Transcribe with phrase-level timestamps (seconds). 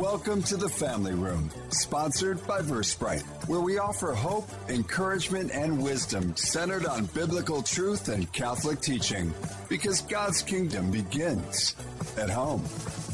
[0.00, 6.34] Welcome to the Family Room, sponsored by Versprite, where we offer hope, encouragement, and wisdom
[6.36, 9.30] centered on biblical truth and Catholic teaching.
[9.70, 11.76] Because God's kingdom begins
[12.18, 12.64] at home.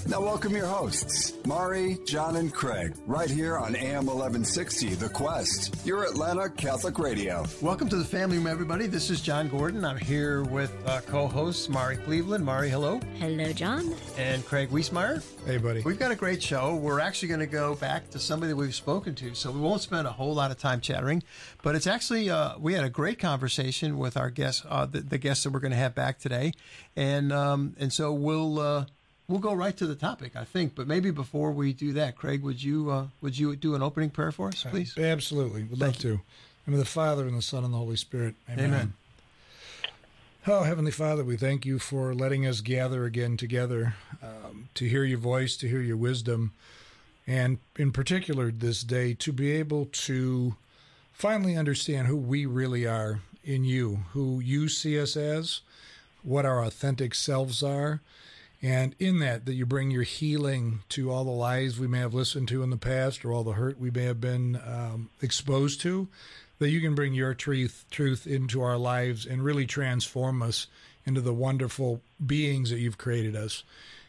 [0.08, 5.84] Now, welcome your hosts, Mari, John, and Craig, right here on AM 1160, The Quest,
[5.84, 7.44] your Atlanta Catholic Radio.
[7.60, 8.86] Welcome to the family room, everybody.
[8.86, 9.84] This is John Gordon.
[9.84, 12.44] I'm here with uh, co hosts Mari Cleveland.
[12.44, 13.00] Mari, hello.
[13.18, 13.96] Hello, John.
[14.16, 15.24] And Craig Wiesmeyer.
[15.44, 15.80] Hey, buddy.
[15.80, 16.76] We've got a great show.
[16.76, 19.82] We're actually going to go back to somebody that we've spoken to, so we won't
[19.82, 21.24] spend a whole lot of time chattering.
[21.64, 25.18] But it's actually, uh, we had a great conversation with our guests, uh, the, the,
[25.18, 26.45] guests that we're going to have back today.
[26.96, 28.86] And, um, and so we'll uh,
[29.28, 30.74] we'll go right to the topic, I think.
[30.74, 34.10] But maybe before we do that, Craig, would you uh, would you do an opening
[34.10, 34.96] prayer for us, please?
[34.96, 36.20] Uh, absolutely, would love to.
[36.66, 38.34] In the Father and the Son and the Holy Spirit.
[38.50, 38.64] Amen.
[38.66, 38.92] Amen.
[40.48, 45.02] Oh, Heavenly Father, we thank you for letting us gather again together um, to hear
[45.02, 46.52] your voice, to hear your wisdom,
[47.26, 50.54] and in particular this day to be able to
[51.12, 55.62] finally understand who we really are in you, who you see us as,
[56.26, 58.00] what our authentic selves are,
[58.60, 62.14] and in that, that you bring your healing to all the lies we may have
[62.14, 65.80] listened to in the past or all the hurt we may have been um, exposed
[65.82, 66.08] to,
[66.58, 70.66] that you can bring your truth, truth into our lives and really transform us
[71.04, 73.62] into the wonderful beings that you've created us.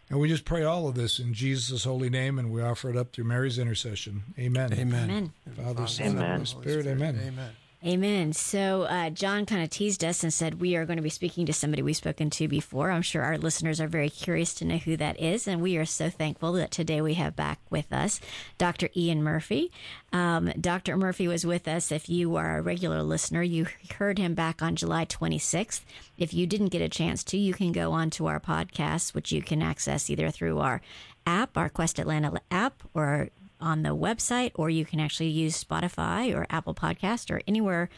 [0.09, 2.95] And we just pray all of this in Jesus' holy name, and we offer it
[2.95, 4.23] up through Mary's intercession.
[4.39, 4.73] Amen.
[4.73, 5.03] Amen.
[5.03, 5.31] Amen.
[5.55, 6.87] Father, Son, and Holy Spirit.
[6.87, 7.19] Amen.
[7.21, 7.51] Amen.
[7.85, 8.33] Amen.
[8.33, 11.45] So uh, John kind of teased us and said we are going to be speaking
[11.45, 12.89] to somebody we've spoken to before.
[12.89, 15.85] I'm sure our listeners are very curious to know who that is, and we are
[15.85, 18.19] so thankful that today we have back with us
[18.57, 18.89] Dr.
[18.95, 19.71] Ian Murphy.
[20.11, 20.97] Um, Dr.
[20.97, 21.91] Murphy was with us.
[21.91, 23.67] If you are a regular listener, you
[23.99, 25.81] heard him back on July 26th.
[26.17, 29.31] If you didn't get a chance to, you can go on to our podcast, which
[29.31, 30.81] you can access either through our
[31.27, 33.29] app, our Quest Atlanta app, or
[33.59, 37.89] on the website, or you can actually use Spotify or Apple Podcast or anywhere.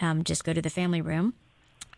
[0.00, 1.34] Um, just go to the family room.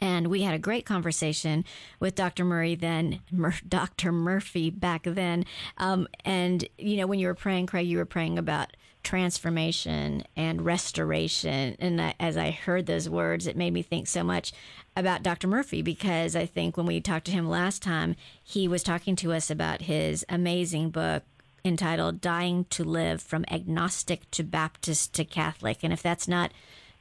[0.01, 1.65] And we had a great conversation
[1.99, 2.45] with Dr.
[2.45, 4.13] Murray then, Mur- Dr.
[4.13, 5.45] Murphy back then.
[5.77, 10.65] Um, and, you know, when you were praying, Craig, you were praying about transformation and
[10.65, 11.77] restoration.
[11.79, 14.53] And I, as I heard those words, it made me think so much
[14.97, 15.47] about Dr.
[15.47, 19.33] Murphy because I think when we talked to him last time, he was talking to
[19.33, 21.23] us about his amazing book,
[21.65, 25.79] entitled Dying to Live From Agnostic to Baptist to Catholic.
[25.83, 26.53] And if that's not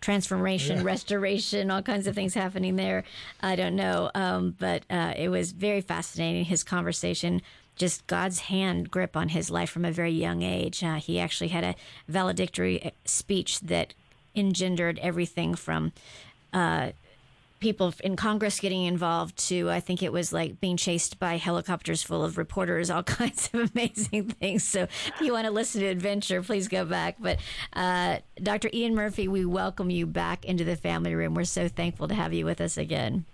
[0.01, 0.83] transformation, yeah.
[0.83, 3.03] restoration, all kinds of things happening there,
[3.41, 4.11] I don't know.
[4.15, 7.41] Um, but uh, it was very fascinating, his conversation.
[7.75, 10.83] Just God's hand grip on his life from a very young age.
[10.83, 11.75] Uh, he actually had a
[12.07, 13.93] valedictory speech that
[14.35, 15.91] engendered everything from
[16.53, 16.91] uh,
[17.59, 19.69] people in Congress getting involved too.
[19.69, 23.71] I think it was like being chased by helicopters full of reporters, all kinds of
[23.73, 24.63] amazing things.
[24.63, 27.17] So if you want to listen to Adventure, please go back.
[27.19, 27.39] But
[27.73, 28.69] uh, Dr.
[28.73, 31.33] Ian Murphy, we welcome you back into the family room.
[31.33, 33.25] We're so thankful to have you with us again.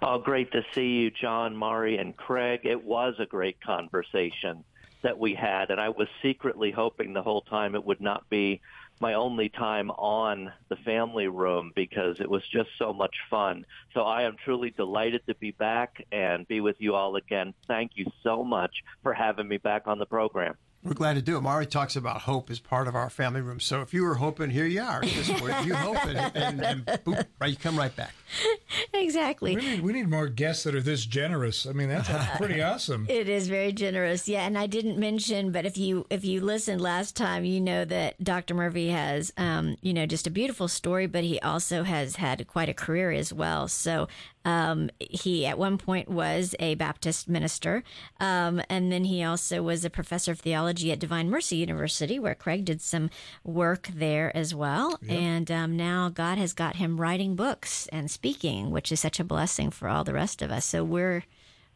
[0.00, 2.60] Oh, great to see you, John, Mari, and Craig.
[2.64, 4.64] It was a great conversation
[5.02, 8.60] that we had, and I was secretly hoping the whole time it would not be
[9.02, 13.66] my only time on the family room because it was just so much fun.
[13.92, 17.52] So I am truly delighted to be back and be with you all again.
[17.66, 18.70] Thank you so much
[19.02, 20.54] for having me back on the program.
[20.84, 21.42] We're glad to do it.
[21.42, 23.60] Mari talks about hope as part of our family room.
[23.60, 25.04] So if you were hoping, here you are.
[25.04, 28.12] you hope, and, and, and boop, right, you come right back.
[28.92, 29.54] exactly.
[29.54, 31.66] We need, we need more guests that are this generous.
[31.66, 33.06] I mean, that's pretty awesome.
[33.08, 34.28] It is very generous.
[34.28, 37.84] Yeah, and I didn't mention, but if you if you listened last time, you know
[37.84, 38.54] that Dr.
[38.54, 42.68] Murphy has, um, you know, just a beautiful story, but he also has had quite
[42.68, 43.68] a career as well.
[43.68, 44.08] So
[44.44, 47.84] um, he at one point was a Baptist minister,
[48.18, 52.34] um, and then he also was a professor of theology at Divine Mercy University, where
[52.34, 53.10] Craig did some
[53.44, 54.98] work there as well.
[55.02, 55.18] Yep.
[55.18, 59.24] And um, now God has got him writing books and speaking, which is such a
[59.24, 60.64] blessing for all the rest of us.
[60.64, 61.24] So we're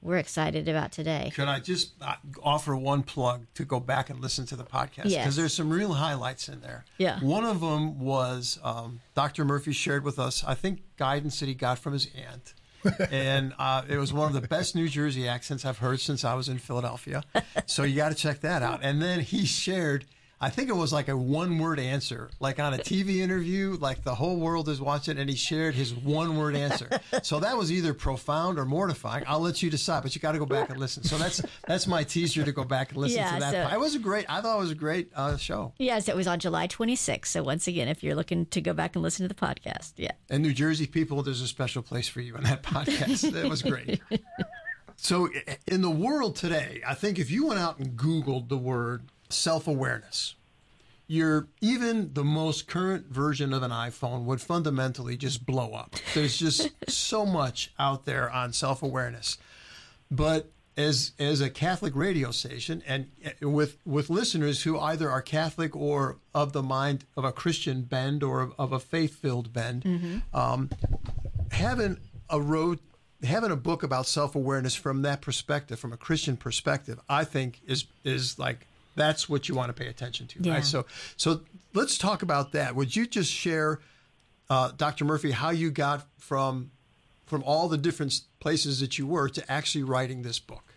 [0.03, 1.33] we're excited about today.
[1.35, 5.05] Could I just uh, offer one plug to go back and listen to the podcast?
[5.05, 5.37] Because yes.
[5.37, 6.85] there's some real highlights in there.
[6.99, 7.19] Yeah.
[7.21, 9.45] One of them was um, Dr.
[9.45, 12.55] Murphy shared with us, I think, guidance that he got from his aunt.
[13.11, 16.35] And uh, it was one of the best New Jersey accents I've heard since I
[16.35, 17.23] was in Philadelphia.
[17.67, 18.81] So you got to check that out.
[18.83, 20.05] And then he shared
[20.39, 24.05] I think it was like a one word answer, like on a TV interview, like
[24.05, 26.91] the whole world is watching, and he shared his one word answer.
[27.23, 29.25] so that was either profound or mortifying.
[29.27, 31.05] I'll let you decide, but you got to go back and listen.
[31.05, 33.71] So that's that's my teaser to go back and listen yeah, to that.
[33.71, 34.27] So, it was a great.
[34.29, 35.73] I thought it was a great uh, show.
[35.79, 37.27] Yes, it was on July 26th.
[37.27, 40.13] So once again, if you're looking to go back and listen to the podcast, yeah.
[40.29, 43.35] And New Jersey people, there's a special place for you in that podcast.
[43.35, 44.01] It was great.
[44.99, 45.29] So,
[45.67, 49.67] in the world today, I think if you went out and Googled the word self
[49.67, 50.35] awareness,
[51.07, 55.97] your even the most current version of an iPhone would fundamentally just blow up.
[56.15, 59.39] There's just so much out there on self awareness.
[60.11, 63.07] But as as a Catholic radio station and
[63.41, 68.23] with with listeners who either are Catholic or of the mind of a Christian bend
[68.23, 70.39] or of a faith filled bend, mm-hmm.
[70.39, 70.71] um,
[71.51, 71.99] having
[72.29, 72.81] a road
[73.23, 77.61] having a book about self awareness from that perspective, from a Christian perspective, I think
[77.67, 80.55] is is like that's what you want to pay attention to, yeah.
[80.55, 80.65] right?
[80.65, 81.43] So so
[81.75, 82.75] let's talk about that.
[82.75, 83.81] Would you just share,
[84.51, 85.05] uh, Dr.
[85.05, 86.71] Murphy, how you got from
[87.27, 90.75] from all the different places that you were to actually writing this book?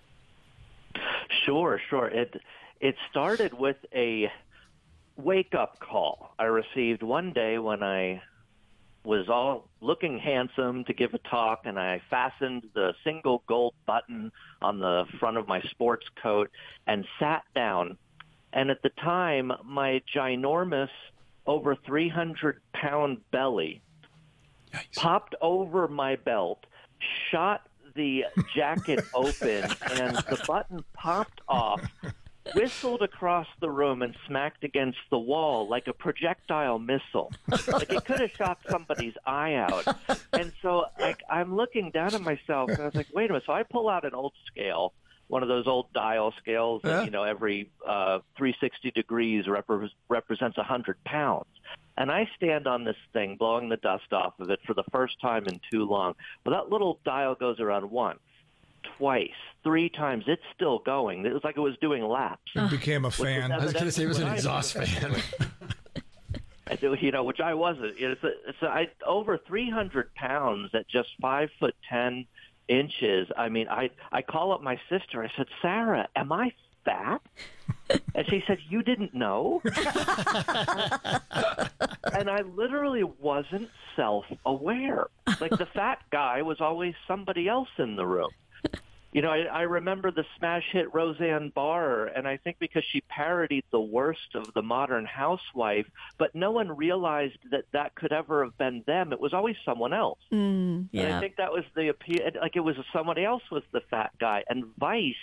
[1.46, 2.08] Sure, sure.
[2.08, 2.40] It
[2.80, 4.32] it started with a
[5.18, 8.22] wake up call I received one day when I
[9.04, 14.32] was all looking handsome to give a talk and I fastened the single gold button
[14.62, 16.52] on the front of my sports coat
[16.86, 17.98] and sat down.
[18.54, 20.90] And at the time, my ginormous,
[21.46, 23.82] over 300 pound belly
[24.74, 24.86] nice.
[24.96, 26.66] popped over my belt,
[27.32, 28.26] shot the
[28.56, 31.82] jacket open, and the button popped off,
[32.56, 37.32] whistled across the room, and smacked against the wall like a projectile missile.
[37.68, 39.86] Like it could have shot somebody's eye out.
[40.34, 43.44] And so like, I'm looking down at myself, and I was like, wait a minute.
[43.46, 44.94] So I pull out an old scale
[45.30, 47.04] one of those old dial scales yeah.
[47.04, 49.70] you know every uh, 360 degrees rep-
[50.10, 51.48] represents 100 pounds
[52.00, 55.20] and I stand on this thing, blowing the dust off of it for the first
[55.20, 56.16] time in too long.
[56.46, 58.22] Well, that little dial goes around once,
[58.98, 59.30] twice,
[59.64, 60.24] three times.
[60.26, 61.26] It's still going.
[61.26, 62.52] It was like it was doing laps.
[62.56, 63.52] It became a fan.
[63.52, 65.18] I was going to say it was an exhaust fan.
[66.68, 67.96] I do, you know, which I wasn't.
[67.98, 72.28] It's, a, it's a, I, over 300 pounds at just five foot ten
[72.70, 73.28] inches.
[73.36, 75.24] I mean, I I call up my sister.
[75.24, 76.54] I said, Sarah, am I
[76.86, 77.22] fat?
[78.16, 79.62] and she said, You didn't know?
[79.66, 79.76] and
[82.30, 85.08] I literally wasn't self aware.
[85.42, 88.30] Like the fat guy was always somebody else in the room.
[89.12, 93.02] You know, I, I remember the smash hit Roseanne Barr, and I think because she
[93.02, 95.88] parodied the worst of the modern housewife,
[96.20, 99.12] but no one realized that that could ever have been them.
[99.12, 100.20] It was always someone else.
[100.32, 101.04] Mm, yeah.
[101.04, 102.30] And I think that was the appeal.
[102.40, 105.16] Like it was somebody else was the fat guy, and Vice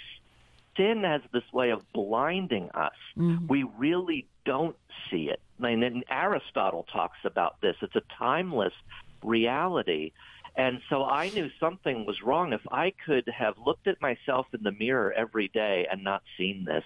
[0.76, 2.92] sin has this way of blinding us.
[3.16, 3.46] Mm-hmm.
[3.46, 4.76] We really don't
[5.10, 5.40] see it.
[5.58, 7.76] I mean, and Aristotle talks about this.
[7.80, 8.74] It's a timeless
[9.22, 10.12] reality.
[10.56, 14.62] And so I knew something was wrong if I could have looked at myself in
[14.62, 16.82] the mirror every day and not seen this.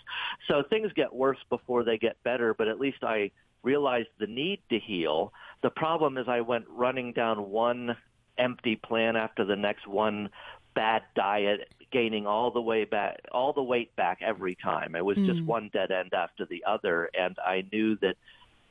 [0.48, 3.30] So things get worse before they get better, but at least I
[3.62, 5.32] realized the need to heal.
[5.62, 7.96] The problem is I went running down one
[8.38, 10.30] empty plan after the next one
[10.74, 14.94] bad diet gaining all the way back, all the weight back every time.
[14.94, 15.26] It was mm.
[15.26, 18.16] just one dead end after the other, and I knew that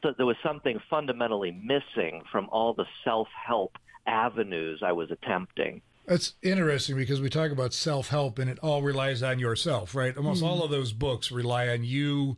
[0.01, 3.73] so there was something fundamentally missing from all the self-help
[4.09, 5.81] avenues I was attempting.
[6.05, 10.17] That's interesting because we talk about self-help and it all relies on yourself, right?
[10.17, 10.47] Almost mm.
[10.47, 12.37] all of those books rely on you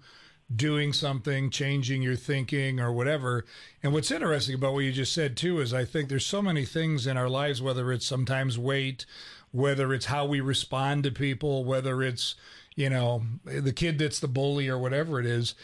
[0.54, 3.46] doing something, changing your thinking or whatever.
[3.82, 6.66] And what's interesting about what you just said too is I think there's so many
[6.66, 9.06] things in our lives, whether it's sometimes weight,
[9.52, 12.36] whether it's how we respond to people, whether it's,
[12.76, 15.56] you know, the kid that's the bully or whatever it is.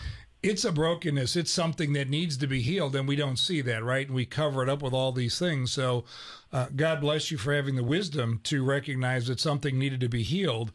[0.44, 1.36] It's a brokenness.
[1.36, 4.06] It's something that needs to be healed, and we don't see that, right?
[4.06, 5.72] And we cover it up with all these things.
[5.72, 6.06] So,
[6.54, 10.24] uh, God bless you for having the wisdom to recognize that something needed to be
[10.24, 10.72] healed.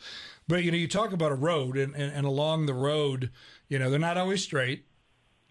[0.49, 3.31] But, you know, you talk about a road, and, and, and along the road,
[3.69, 4.85] you know, they're not always straight.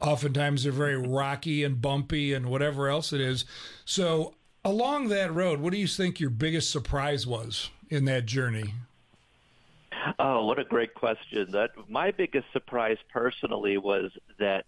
[0.01, 3.45] Oftentimes they're very rocky and bumpy and whatever else it is.
[3.85, 8.75] So, Along that road, what do you think your biggest surprise was in that journey?
[10.19, 11.51] Oh, what a great question.
[11.51, 14.65] That my biggest surprise personally was that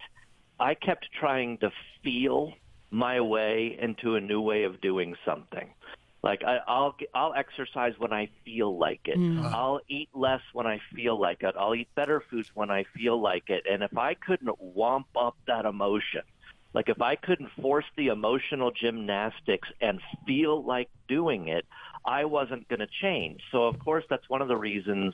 [0.60, 1.72] I kept trying to
[2.04, 2.54] feel
[2.92, 5.74] my way into a new way of doing something.
[6.22, 9.18] Like I, I'll I'll exercise when I feel like it.
[9.18, 9.52] Mm.
[9.54, 11.54] I'll eat less when I feel like it.
[11.58, 13.64] I'll eat better foods when I feel like it.
[13.70, 16.22] And if I couldn't womp up that emotion,
[16.74, 21.66] like if I couldn't force the emotional gymnastics and feel like doing it,
[22.06, 23.42] I wasn't going to change.
[23.52, 25.14] So of course that's one of the reasons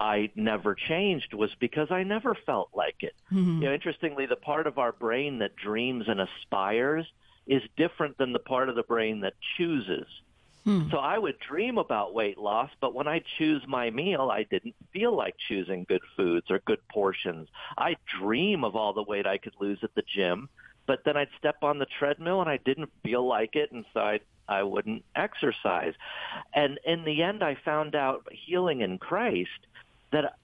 [0.00, 3.14] I never changed was because I never felt like it.
[3.32, 3.62] Mm-hmm.
[3.62, 7.06] You know, interestingly, the part of our brain that dreams and aspires
[7.46, 10.06] is different than the part of the brain that chooses.
[10.64, 10.90] Hmm.
[10.90, 14.74] So I would dream about weight loss, but when I choose my meal, I didn't
[14.92, 17.48] feel like choosing good foods or good portions.
[17.78, 20.50] I dream of all the weight I could lose at the gym,
[20.88, 24.00] but then I'd step on the treadmill and I didn't feel like it, and so
[24.00, 25.92] I I wouldn't exercise.
[26.54, 29.66] And in the end, I found out healing in Christ
[30.10, 30.34] that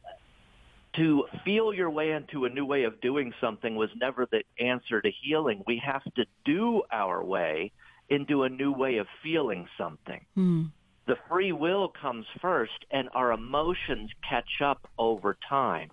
[0.97, 5.01] to feel your way into a new way of doing something was never the answer
[5.01, 5.65] to healing.
[5.67, 7.73] We have to do our way
[8.11, 10.21] into a new way of feeling something.
[10.37, 10.71] Mm.
[11.07, 15.91] The free will comes first, and our emotions catch up over time.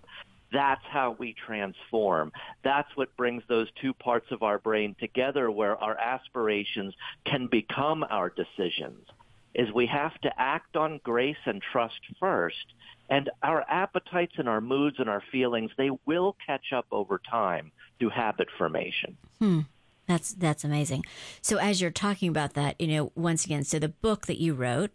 [0.52, 2.32] That's how we transform.
[2.64, 6.94] That's what brings those two parts of our brain together where our aspirations
[7.26, 9.08] can become our decisions.
[9.54, 12.74] Is we have to act on grace and trust first,
[13.10, 17.72] and our appetites and our moods and our feelings, they will catch up over time
[18.00, 19.18] through habit formation.
[19.40, 19.62] Hmm.
[20.08, 21.04] That's that's amazing.
[21.42, 24.54] So as you're talking about that, you know, once again, so the book that you
[24.54, 24.92] wrote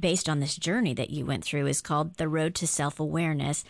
[0.00, 3.64] based on this journey that you went through is called The Road to Self-Awareness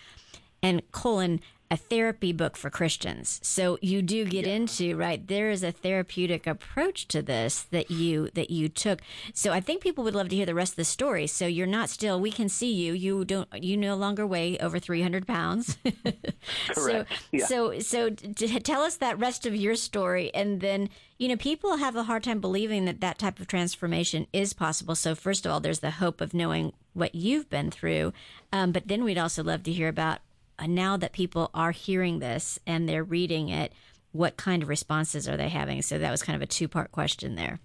[0.63, 1.41] and colon
[1.73, 3.41] a therapy book for Christians.
[3.43, 4.57] So you do get yeah.
[4.57, 9.01] into right there is a therapeutic approach to this that you that you took.
[9.33, 11.27] So I think people would love to hear the rest of the story.
[11.27, 12.21] So you're not still.
[12.21, 12.93] We can see you.
[12.93, 13.49] You don't.
[13.55, 15.79] You no longer weigh over 300 pounds.
[16.69, 16.75] Correct.
[16.77, 17.47] So yeah.
[17.47, 21.97] so so tell us that rest of your story, and then you know people have
[21.97, 24.95] a hard time believing that that type of transformation is possible.
[24.95, 28.13] So first of all, there's the hope of knowing what you've been through,
[28.53, 30.19] um, but then we'd also love to hear about
[30.63, 33.73] uh, now that people are hearing this and they're reading it,
[34.13, 35.83] what kind of responses are they having?
[35.83, 37.61] So that was kind of a two part question there.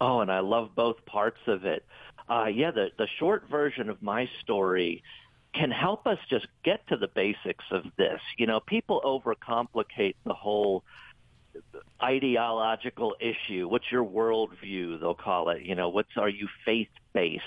[0.00, 1.84] Oh, and I love both parts of it.
[2.28, 5.02] Uh, yeah, the, the short version of my story
[5.52, 8.20] can help us just get to the basics of this.
[8.38, 10.84] You know, people overcomplicate the whole
[12.02, 13.68] ideological issue.
[13.68, 15.00] What's your worldview?
[15.00, 15.62] They'll call it.
[15.62, 17.44] You know, what's are you faith based?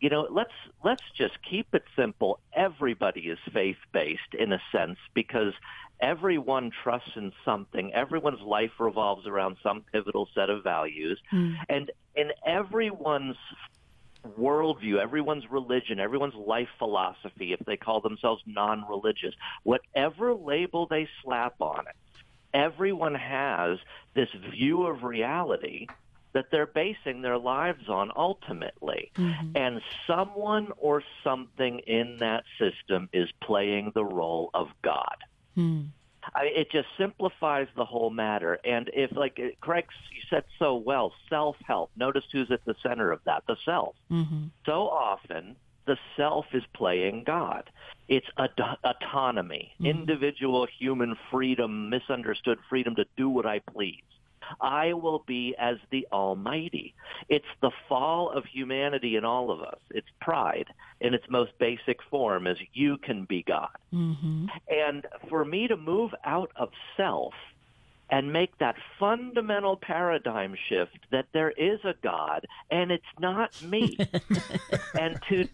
[0.00, 0.52] You know, let's
[0.84, 2.40] let's just keep it simple.
[2.52, 5.52] Everybody is faith based in a sense because
[6.00, 7.92] everyone trusts in something.
[7.92, 11.56] Everyone's life revolves around some pivotal set of values, mm.
[11.68, 13.36] and in everyone's
[14.38, 21.54] worldview, everyone's religion, everyone's life philosophy, if they call themselves non-religious, whatever label they slap
[21.60, 21.96] on it,
[22.54, 23.78] everyone has
[24.14, 25.86] this view of reality
[26.32, 29.10] that they're basing their lives on ultimately.
[29.16, 29.56] Mm-hmm.
[29.56, 35.16] And someone or something in that system is playing the role of God.
[35.56, 35.88] Mm.
[36.34, 38.58] I it just simplifies the whole matter.
[38.64, 39.86] And if, like Craig,
[40.28, 41.90] said so well, self-help.
[41.96, 43.96] Notice who's at the center of that, the self.
[44.10, 44.44] Mm-hmm.
[44.66, 45.56] So often,
[45.90, 47.68] the self is playing God.
[48.06, 48.50] It's ad-
[48.84, 49.86] autonomy, mm-hmm.
[49.86, 54.04] individual human freedom, misunderstood freedom to do what I please.
[54.60, 56.94] I will be as the Almighty.
[57.28, 59.80] It's the fall of humanity in all of us.
[59.90, 60.66] It's pride
[61.00, 63.76] in its most basic form as you can be God.
[63.92, 64.46] Mm-hmm.
[64.68, 67.34] And for me to move out of self
[68.10, 73.96] and make that fundamental paradigm shift that there is a God and it's not me.
[74.98, 75.48] and to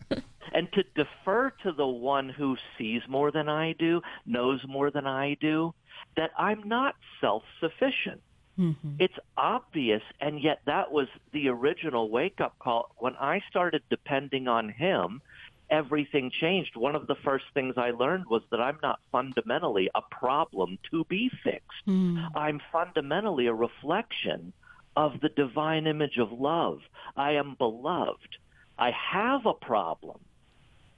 [0.52, 5.06] and to defer to the one who sees more than I do, knows more than
[5.06, 5.74] I do,
[6.16, 8.22] that I'm not self-sufficient.
[8.58, 8.94] Mm-hmm.
[8.98, 12.94] It's obvious, and yet that was the original wake-up call.
[12.96, 15.20] When I started depending on him,
[15.70, 16.76] everything changed.
[16.76, 21.04] One of the first things I learned was that I'm not fundamentally a problem to
[21.04, 21.86] be fixed.
[21.86, 22.28] Mm.
[22.34, 24.52] I'm fundamentally a reflection
[24.96, 26.80] of the divine image of love.
[27.16, 28.38] I am beloved.
[28.78, 30.18] I have a problem,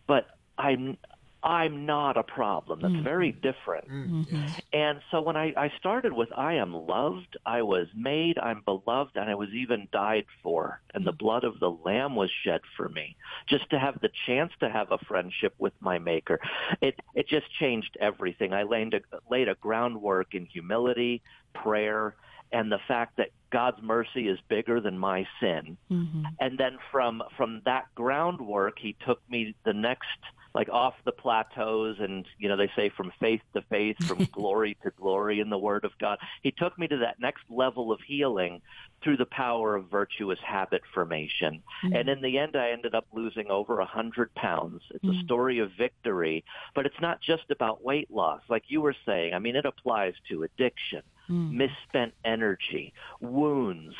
[0.06, 0.96] but I'm
[1.42, 2.80] I'm not a problem.
[2.80, 3.04] That's mm-hmm.
[3.04, 3.88] very different.
[3.88, 4.46] Mm-hmm.
[4.72, 9.16] And so when I, I started with I am loved, I was made, I'm beloved,
[9.16, 10.80] and I was even died for.
[10.94, 13.16] And the blood of the Lamb was shed for me.
[13.48, 16.40] Just to have the chance to have a friendship with my Maker.
[16.80, 18.52] It, it just changed everything.
[18.52, 21.22] I laid a, laid a groundwork in humility,
[21.54, 22.16] prayer,
[22.50, 25.76] and the fact that God's mercy is bigger than my sin.
[25.90, 26.24] Mm-hmm.
[26.40, 30.18] And then from from that groundwork, He took me the next
[30.58, 34.76] like off the plateaus and you know they say from faith to faith from glory
[34.82, 38.00] to glory in the word of god he took me to that next level of
[38.00, 38.60] healing
[39.00, 41.94] through the power of virtuous habit formation mm-hmm.
[41.94, 45.20] and in the end i ended up losing over a hundred pounds it's mm-hmm.
[45.20, 49.34] a story of victory but it's not just about weight loss like you were saying
[49.34, 51.52] i mean it applies to addiction mm.
[51.52, 53.94] misspent energy, wounds,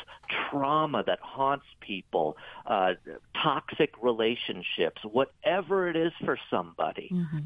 [0.49, 2.93] trauma that haunts people, uh,
[3.33, 7.09] toxic relationships, whatever it is for somebody.
[7.13, 7.39] Mm-hmm.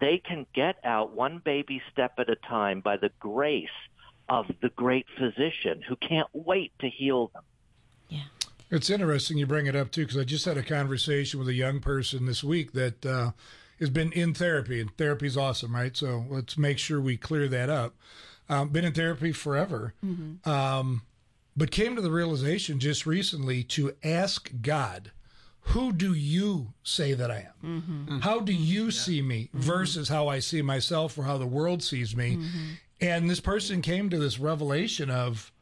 [0.00, 3.68] They can get out one baby step at a time by the grace
[4.28, 7.42] of the great physician who can't wait to heal them.
[8.08, 8.24] Yeah.
[8.70, 11.54] It's interesting you bring it up too, because I just had a conversation with a
[11.54, 13.30] young person this week that uh,
[13.78, 15.96] has been in therapy, and therapy's awesome, right?
[15.96, 17.94] So let's make sure we clear that up.
[18.48, 20.48] Um, been in therapy forever, Mm-hmm.
[20.48, 21.02] um,
[21.56, 25.12] but came to the realization just recently to ask God,
[25.68, 27.82] "Who do you say that I am?
[28.08, 28.18] Mm-hmm.
[28.20, 32.14] How do you see me versus how I see myself or how the world sees
[32.16, 32.58] me?" Mm-hmm.
[33.00, 35.52] And this person came to this revelation of,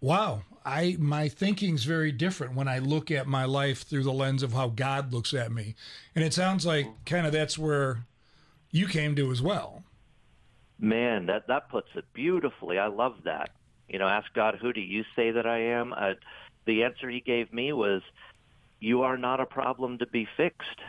[0.00, 4.42] "Wow, I my thinking's very different when I look at my life through the lens
[4.42, 5.74] of how God looks at me."
[6.14, 8.04] And it sounds like kind of that's where
[8.70, 9.82] you came to as well.
[10.80, 12.78] Man, that that puts it beautifully.
[12.78, 13.50] I love that.
[13.88, 15.92] You know, ask God, who do you say that I am?
[15.92, 16.14] Uh,
[16.66, 18.02] the answer He gave me was,
[18.80, 20.80] "You are not a problem to be fixed.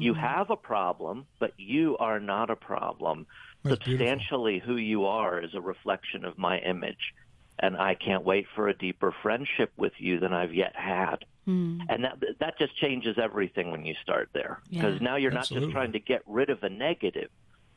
[0.00, 3.26] You have a problem, but you are not a problem.
[3.62, 4.06] That's beautiful.
[4.06, 7.14] Substantially, who you are is a reflection of my image."
[7.60, 11.24] And I can't wait for a deeper friendship with you than I've yet had.
[11.46, 15.04] And that that just changes everything when you start there because Yeah.
[15.04, 15.60] now you're Absolutely.
[15.60, 17.30] not just trying to get rid of a negative.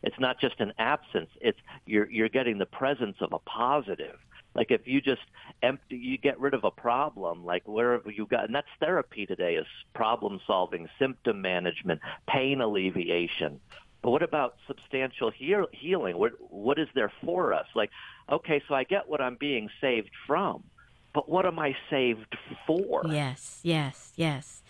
[0.03, 1.29] It's not just an absence.
[1.39, 4.17] It's you're you're getting the presence of a positive.
[4.53, 5.21] Like if you just
[5.63, 7.45] empty, you get rid of a problem.
[7.45, 13.59] Like wherever you got, and that's therapy today is problem solving, symptom management, pain alleviation.
[14.01, 16.17] But what about substantial heal, healing?
[16.17, 17.67] What what is there for us?
[17.75, 17.91] Like,
[18.29, 20.63] okay, so I get what I'm being saved from,
[21.13, 23.03] but what am I saved for?
[23.05, 24.61] Yes, yes, yes.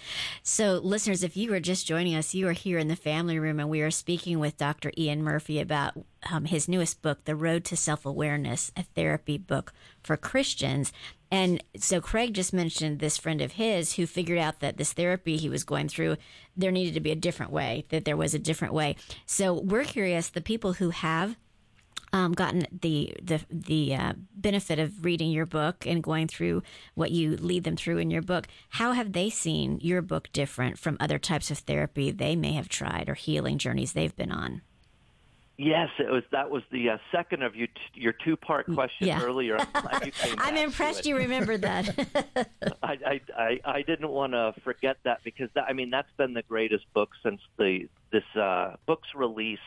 [0.42, 3.60] So, listeners, if you are just joining us, you are here in the family room,
[3.60, 4.92] and we are speaking with Dr.
[4.98, 5.94] Ian Murphy about
[6.32, 10.92] um, his newest book, The Road to Self Awareness, a therapy book for Christians.
[11.30, 15.38] And so, Craig just mentioned this friend of his who figured out that this therapy
[15.38, 16.18] he was going through,
[16.58, 18.96] there needed to be a different way, that there was a different way.
[19.26, 21.38] So, we're curious the people who have
[22.14, 26.64] um, gotten the the the uh, benefit of reading your book and going through
[26.96, 30.78] what you lead them through in your book, how have they seen your book different
[30.78, 34.62] from other types of therapy they may have tried or healing journeys they've been on?
[35.58, 36.24] Yes, it was.
[36.32, 39.22] That was the uh, second of you t- your two part question Yeah.
[39.22, 39.60] earlier.
[39.76, 41.88] I'm, you came I'm impressed you remembered that.
[42.84, 46.34] I, I, I, I didn't want to forget that because that, I mean that's been
[46.34, 49.60] the greatest book since the this uh, book's release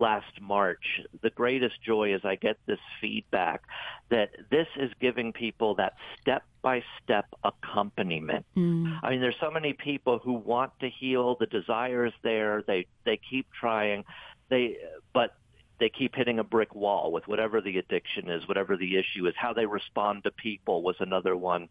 [0.00, 1.00] last March.
[1.22, 3.62] The greatest joy is I get this feedback
[4.08, 8.46] that this is giving people that step by step accompaniment.
[8.56, 8.98] Mm.
[9.02, 11.36] I mean, there's so many people who want to heal.
[11.38, 12.62] The desire is there.
[12.66, 14.04] They they keep trying.
[14.48, 14.78] They
[15.12, 15.34] but
[15.80, 19.34] they keep hitting a brick wall with whatever the addiction is, whatever the issue is.
[19.36, 21.68] How they respond to people was another one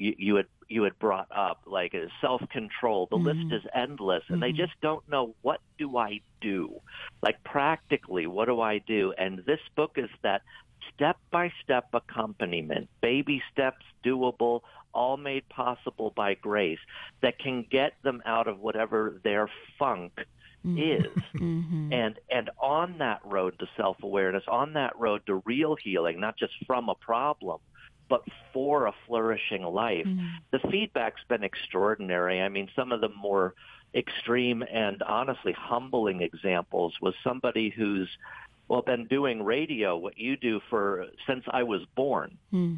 [0.00, 3.06] you, you had you had brought up, like self control.
[3.10, 3.54] The list mm-hmm.
[3.54, 4.56] is endless, and they mm-hmm.
[4.56, 6.80] just don't know what do I do,
[7.22, 9.12] like practically what do I do.
[9.16, 10.42] And this book is that
[10.94, 14.62] step by step accompaniment, baby steps, doable,
[14.94, 16.78] all made possible by grace,
[17.20, 20.12] that can get them out of whatever their funk
[20.66, 20.78] Mm-hmm.
[20.78, 21.22] is.
[21.34, 21.92] Mm-hmm.
[21.92, 26.36] And and on that road to self awareness, on that road to real healing, not
[26.36, 27.60] just from a problem,
[28.10, 30.26] but for a flourishing life, mm-hmm.
[30.50, 32.42] the feedback's been extraordinary.
[32.42, 33.54] I mean, some of the more
[33.94, 38.08] extreme and honestly humbling examples was somebody who's
[38.68, 42.36] well been doing radio, what you do for since I was born.
[42.50, 42.74] Hmm.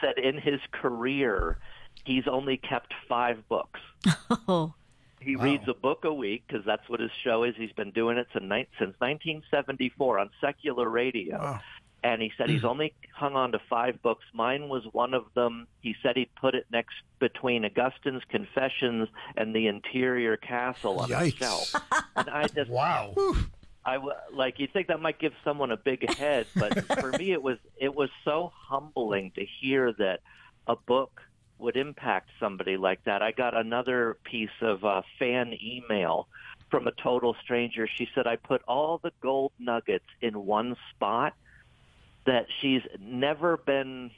[0.00, 1.58] Said in his career,
[2.04, 3.80] he's only kept five books.
[4.48, 4.74] oh,
[5.20, 7.54] He reads a book a week because that's what his show is.
[7.56, 8.44] He's been doing it since,
[8.78, 11.38] since 1974 on secular radio.
[11.38, 11.60] Wow.
[12.02, 14.24] And he said he's only hung on to five books.
[14.32, 15.66] Mine was one of them.
[15.82, 21.14] He said he'd put it next between Augustine's Confessions and the Interior Castle on a
[21.16, 21.36] Yikes.
[21.36, 21.74] shelf.
[22.16, 23.14] And I just, Wow.
[23.84, 27.32] I w- like you think that might give someone a big head, but for me
[27.32, 30.20] it was it was so humbling to hear that
[30.66, 31.20] a book
[31.60, 33.22] would impact somebody like that.
[33.22, 36.28] I got another piece of uh, fan email
[36.70, 37.86] from a total stranger.
[37.86, 41.34] She said I put all the gold nuggets in one spot
[42.26, 44.10] that she's never been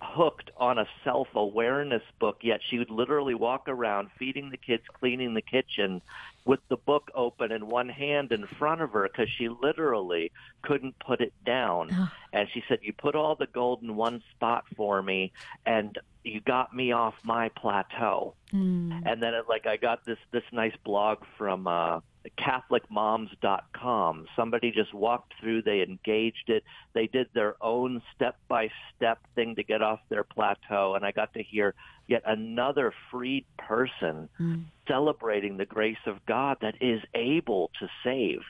[0.00, 5.34] hooked on a self-awareness book yet she would literally walk around feeding the kids cleaning
[5.34, 6.00] the kitchen
[6.48, 10.32] with the book open in one hand in front of her because she literally
[10.62, 11.90] couldn't put it down.
[12.32, 15.32] And she said you put all the gold in one spot for me
[15.66, 18.34] and you got me off my plateau.
[19.04, 22.00] And then it, like i got this this nice blog from uh
[22.38, 26.64] catholicmoms.com somebody just walked through they engaged it.
[26.94, 30.94] They did their own step by step thing to get off their plateau.
[30.94, 31.74] And i got to hear
[32.08, 34.64] yet another freed person mm.
[34.88, 38.40] celebrating the grace of god that is able to save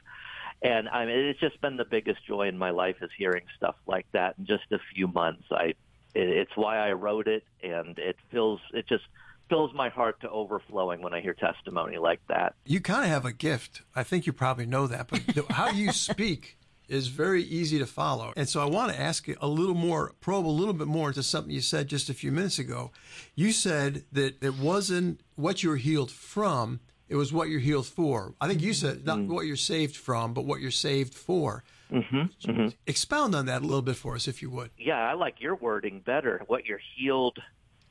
[0.62, 3.76] and I mean, it's just been the biggest joy in my life is hearing stuff
[3.86, 5.44] like that in just a few months.
[5.50, 5.74] I,
[6.14, 9.04] it, it's why I wrote it, and it fills, it just
[9.48, 12.54] fills my heart to overflowing when I hear testimony like that.
[12.66, 13.82] You kind of have a gift.
[13.94, 16.57] I think you probably know that, but the, how you speak,
[16.88, 18.32] is very easy to follow.
[18.36, 21.08] And so I want to ask you a little more, probe a little bit more
[21.08, 22.90] into something you said just a few minutes ago.
[23.34, 27.86] You said that it wasn't what you were healed from, it was what you're healed
[27.86, 28.34] for.
[28.40, 29.34] I think you said not mm-hmm.
[29.34, 31.64] what you're saved from, but what you're saved for.
[31.90, 32.68] Mm-hmm, mm-hmm.
[32.86, 34.70] Expound on that a little bit for us, if you would.
[34.76, 36.42] Yeah, I like your wording better.
[36.46, 37.38] What you're healed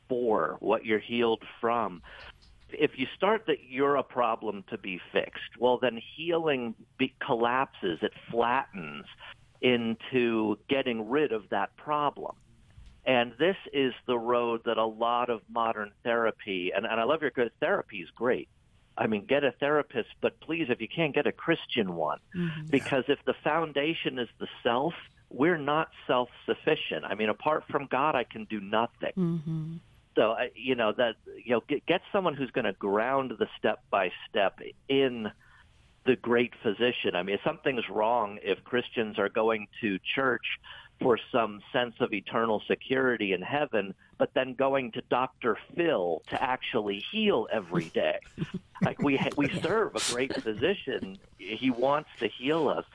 [0.08, 2.04] for, what you're healed from.
[2.72, 8.00] If you start that you're a problem to be fixed, well, then healing be- collapses,
[8.02, 9.06] it flattens
[9.62, 12.36] into getting rid of that problem.
[13.06, 17.22] And this is the road that a lot of modern therapy, and, and I love
[17.22, 18.50] your good therapy is great.
[18.98, 22.66] I mean, get a therapist, but please, if you can't get a Christian one, mm-hmm.
[22.70, 24.94] because if the foundation is the self,
[25.30, 27.06] we're not self-sufficient.
[27.06, 29.14] I mean, apart from God, I can do nothing.
[29.16, 29.74] Mm-hmm.
[30.18, 33.48] So, uh, you know, that you know, get, get someone who's going to ground the
[33.58, 35.32] step by step in
[36.08, 37.16] the great physician.
[37.16, 40.46] I mean, something's wrong if Christians are going to church
[41.00, 45.56] for some sense of eternal security in heaven, but then going to Dr.
[45.76, 48.18] Phil to actually heal every day.
[48.82, 52.86] like we we serve a great physician, he wants to heal us.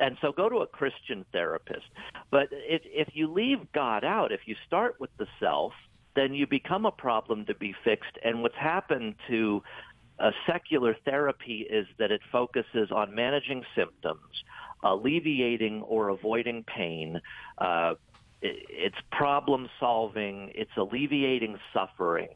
[0.00, 1.86] And so go to a Christian therapist.
[2.30, 5.72] But if, if you leave God out, if you start with the self,
[6.16, 8.18] then you become a problem to be fixed.
[8.24, 9.62] And what's happened to
[10.18, 14.42] a secular therapy is that it focuses on managing symptoms,
[14.82, 17.20] alleviating or avoiding pain.
[17.58, 17.94] Uh,
[18.40, 20.50] it, it's problem solving.
[20.54, 22.28] It's alleviating suffering.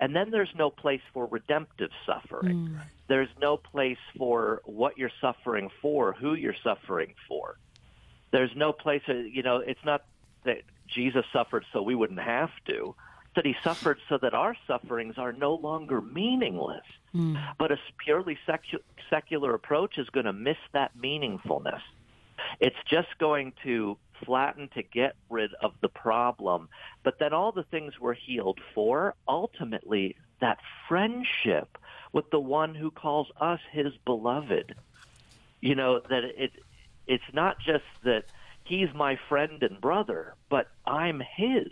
[0.00, 2.56] And then there's no place for redemptive suffering.
[2.56, 2.80] Mm.
[3.08, 7.58] There's no place for what you're suffering for, who you're suffering for.
[8.30, 10.04] There's no place, uh, you know, it's not
[10.44, 12.94] that Jesus suffered so we wouldn't have to
[13.34, 16.84] that he suffered so that our sufferings are no longer meaningless.
[17.14, 17.40] Mm.
[17.58, 21.80] But a purely secu- secular approach is going to miss that meaningfulness.
[22.60, 26.68] It's just going to flatten to get rid of the problem.
[27.02, 31.78] But then all the things we're healed for, ultimately, that friendship
[32.12, 34.74] with the one who calls us his beloved.
[35.60, 36.52] You know, that it,
[37.06, 38.24] it's not just that
[38.64, 41.68] he's my friend and brother, but I'm his.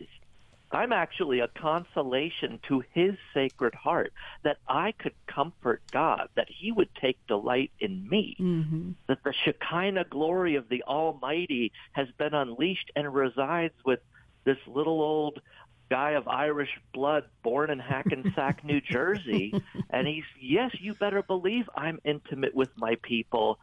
[0.73, 6.73] I'm actually a consolation to his sacred heart that I could comfort God, that he
[6.73, 8.91] would take delight in me, mm-hmm.
[9.07, 14.01] that the Shekinah glory of the Almighty has been unleashed and resides with
[14.45, 15.41] this little old
[15.89, 19.63] guy of Irish blood born in Hackensack, New Jersey.
[19.89, 23.59] And he's, yes, you better believe I'm intimate with my people.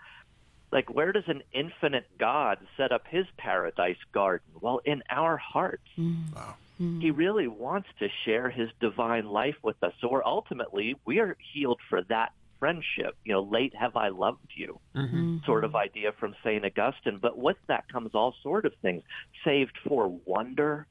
[0.71, 4.47] Like, where does an infinite God set up his paradise garden?
[4.59, 5.83] Well, in our hearts.
[5.97, 6.33] Mm.
[6.33, 6.55] Wow.
[6.79, 7.01] Mm-hmm.
[7.01, 9.93] He really wants to share his divine life with us.
[10.01, 13.15] So we're ultimately, we are healed for that friendship.
[13.25, 15.37] You know, late have I loved you, mm-hmm.
[15.45, 16.65] sort of idea from St.
[16.65, 17.19] Augustine.
[17.21, 19.03] But with that comes all sort of things.
[19.43, 20.87] Saved for wonder,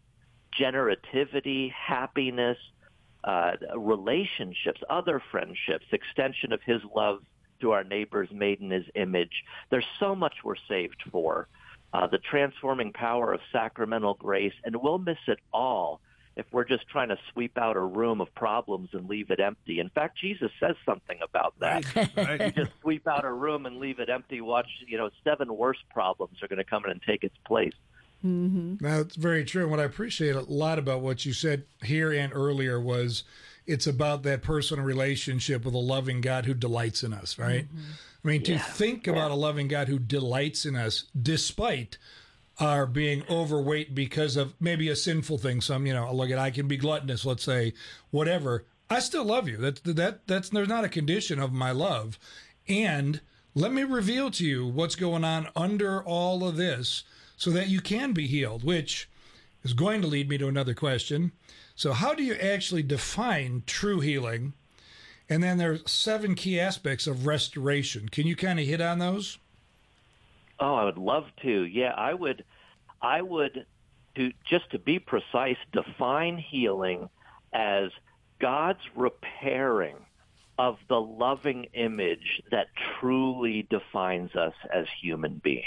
[0.60, 2.58] generativity, happiness,
[3.24, 7.20] uh, relationships, other friendships, extension of his love
[7.60, 9.44] to our neighbors made in his image.
[9.70, 11.48] There's so much we're saved for
[11.92, 16.00] uh, the transforming power of sacramental grace, and we'll miss it all
[16.36, 19.80] if we're just trying to sweep out a room of problems and leave it empty.
[19.80, 21.84] In fact, Jesus says something about that.
[21.94, 22.40] Right, right.
[22.40, 24.40] you just sweep out a room and leave it empty.
[24.40, 27.74] Watch, you know, seven worse problems are going to come in and take its place.
[28.24, 28.76] Mm-hmm.
[28.80, 29.62] That's very true.
[29.62, 33.24] And what I appreciate a lot about what you said here and earlier was
[33.66, 37.66] it's about that personal relationship with a loving God who delights in us, right?
[37.66, 37.92] Mm-hmm.
[38.24, 38.58] I mean, to yeah.
[38.58, 41.98] think about a loving God who delights in us despite
[42.58, 45.60] our being overweight because of maybe a sinful thing.
[45.60, 47.72] Some, you know, look at I can be gluttonous, let's say,
[48.10, 48.64] whatever.
[48.88, 49.56] I still love you.
[49.56, 52.18] That that that's there's not a condition of my love.
[52.68, 53.20] And
[53.54, 57.04] let me reveal to you what's going on under all of this
[57.36, 59.08] so that you can be healed, which
[59.64, 61.32] is going to lead me to another question.
[61.74, 64.52] So, how do you actually define true healing?
[65.32, 68.10] And then there's seven key aspects of restoration.
[68.10, 69.38] Can you kind of hit on those?
[70.60, 71.64] Oh, I would love to.
[71.64, 72.44] Yeah, I would.
[73.00, 73.64] I would
[74.16, 77.08] to just to be precise, define healing
[77.50, 77.90] as
[78.40, 79.96] God's repairing
[80.58, 82.66] of the loving image that
[83.00, 85.64] truly defines us as human beings.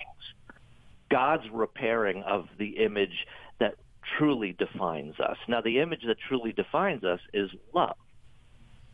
[1.10, 3.26] God's repairing of the image
[3.58, 3.78] that
[4.16, 5.38] truly defines us.
[5.48, 7.98] Now, the image that truly defines us is love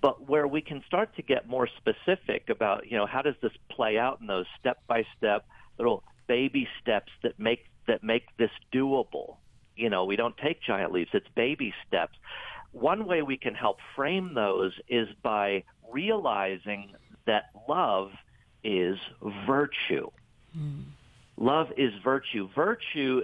[0.02, 3.52] but where we can start to get more specific about, you know, how does this
[3.70, 5.46] play out in those step by step
[5.78, 9.38] little baby steps that make that make this doable.
[9.76, 12.18] You know, we don't take giant leaps, it's baby steps.
[12.72, 16.94] One way we can help frame those is by realizing
[17.26, 18.12] that love
[18.64, 18.98] is
[19.46, 20.10] virtue.
[20.58, 20.84] Mm.
[21.38, 22.48] Love is virtue.
[22.56, 23.24] Virtue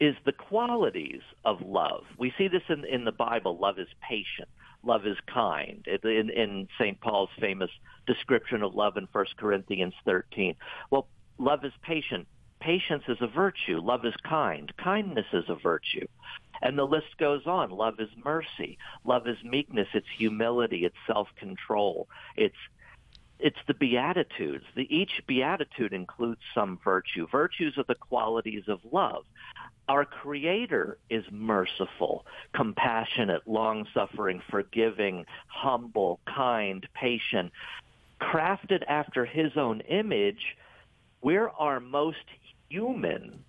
[0.00, 2.04] is the qualities of love.
[2.16, 3.58] We see this in, in the Bible.
[3.58, 4.48] Love is patient.
[4.88, 5.86] Love is kind.
[6.02, 6.98] In, in St.
[6.98, 7.68] Paul's famous
[8.06, 10.54] description of love in 1 Corinthians 13.
[10.90, 12.26] Well, love is patient.
[12.58, 13.80] Patience is a virtue.
[13.82, 14.72] Love is kind.
[14.82, 16.06] Kindness is a virtue.
[16.62, 17.70] And the list goes on.
[17.70, 18.78] Love is mercy.
[19.04, 19.88] Love is meekness.
[19.92, 20.86] It's humility.
[20.86, 22.08] It's self-control.
[22.36, 22.56] It's
[23.38, 24.64] it's the beatitudes.
[24.74, 27.26] The, each beatitude includes some virtue.
[27.30, 29.24] Virtues are the qualities of love.
[29.88, 37.52] Our Creator is merciful, compassionate, long-suffering, forgiving, humble, kind, patient.
[38.20, 40.56] Crafted after His own image,
[41.22, 42.18] we're our most
[42.68, 43.44] human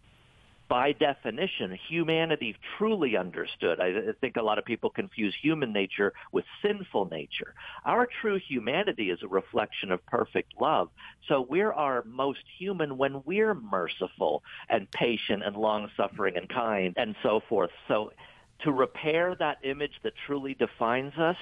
[0.69, 3.79] by definition, humanity truly understood.
[3.81, 7.55] I think a lot of people confuse human nature with sinful nature.
[7.85, 10.89] Our true humanity is a reflection of perfect love.
[11.27, 17.15] So we're our most human when we're merciful and patient and long-suffering and kind and
[17.23, 17.71] so forth.
[17.87, 18.13] So
[18.61, 21.37] to repair that image that truly defines us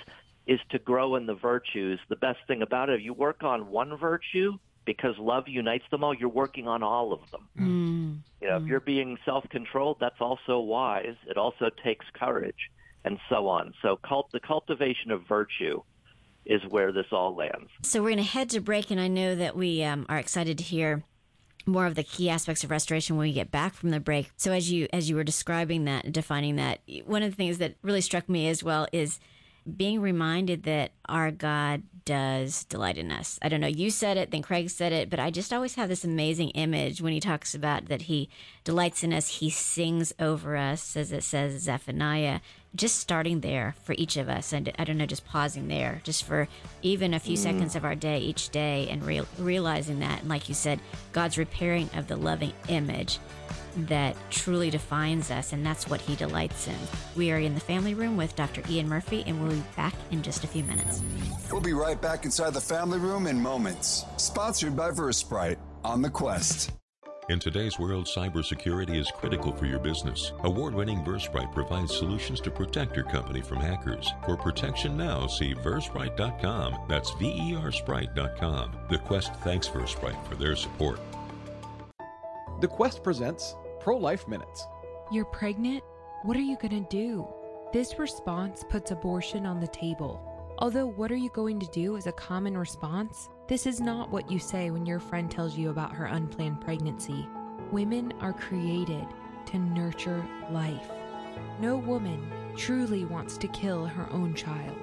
[0.46, 2.00] is to grow in the virtues.
[2.08, 6.04] The best thing about it, if you work on one virtue, because love unites them
[6.04, 7.48] all, you're working on all of them.
[7.60, 8.18] Mm.
[8.42, 8.64] You know, mm.
[8.64, 11.16] if you're being self-controlled, that's also wise.
[11.30, 12.72] It also takes courage
[13.06, 13.76] and so on.
[13.84, 15.84] So cult- the cultivation of virtue
[16.46, 17.70] is where this all lands.
[17.84, 20.58] So we're going to head to break, and I know that we um, are excited
[20.58, 21.04] to hear
[21.66, 24.32] more of the key aspects of restoration when we get back from the break.
[24.38, 27.76] So as you as you were describing that, defining that, one of the things that
[27.82, 29.20] really struck me as well is
[29.76, 33.38] being reminded that our God does delight in us.
[33.42, 35.90] I don't know, you said it, then Craig said it, but I just always have
[35.90, 38.30] this amazing image when he talks about that he
[38.64, 42.40] delights in us, he sings over us, as it says Zephaniah.
[42.76, 46.24] Just starting there for each of us, and I don't know, just pausing there, just
[46.24, 46.48] for
[46.82, 47.42] even a few mm.
[47.42, 50.80] seconds of our day each day, and real, realizing that, and like you said,
[51.12, 53.20] God's repairing of the loving image
[53.86, 56.76] that truly defines us, and that's what he delights in.
[57.16, 58.64] We are in the family room with Dr.
[58.70, 61.02] Ian Murphy, and we'll be back in just a few minutes.
[61.52, 64.06] We'll be right back inside the family room in moments.
[64.18, 66.72] Sponsored by Versprite on the Quest.
[67.30, 70.32] In today's world, cybersecurity is critical for your business.
[70.44, 74.14] Award-winning Versprite provides solutions to protect your company from hackers.
[74.26, 76.86] For protection now, see versprite.com.
[76.88, 78.72] That's V-E-R-Sprite.com.
[78.90, 81.02] The Quest thanks Versprite for their support.
[82.62, 83.56] The Quest presents
[83.88, 84.68] Pro Life Minutes.
[85.14, 85.82] You're pregnant?
[86.24, 87.26] What are you going to do?
[87.72, 90.20] This response puts abortion on the table.
[90.58, 94.30] Although, what are you going to do is a common response, this is not what
[94.30, 97.30] you say when your friend tells you about her unplanned pregnancy.
[97.72, 99.08] Women are created
[99.46, 100.92] to nurture life.
[101.62, 104.76] No woman truly wants to kill her own child.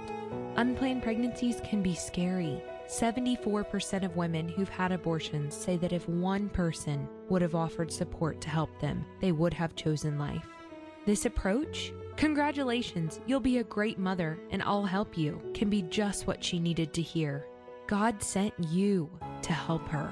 [0.57, 2.63] Unplanned pregnancies can be scary.
[2.89, 8.41] 74% of women who've had abortions say that if one person would have offered support
[8.43, 10.47] to help them, they would have chosen life.
[11.07, 16.27] This approach, congratulations, you'll be a great mother and I'll help you, can be just
[16.27, 17.47] what she needed to hear.
[17.87, 19.11] God sent you
[19.43, 20.11] to help her.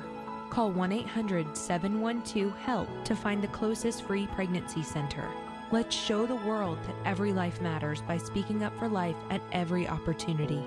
[0.50, 5.26] Call 1 800 712 HELP to find the closest free pregnancy center.
[5.70, 9.88] Let's show the world that every life matters by speaking up for life at every
[9.88, 10.62] opportunity.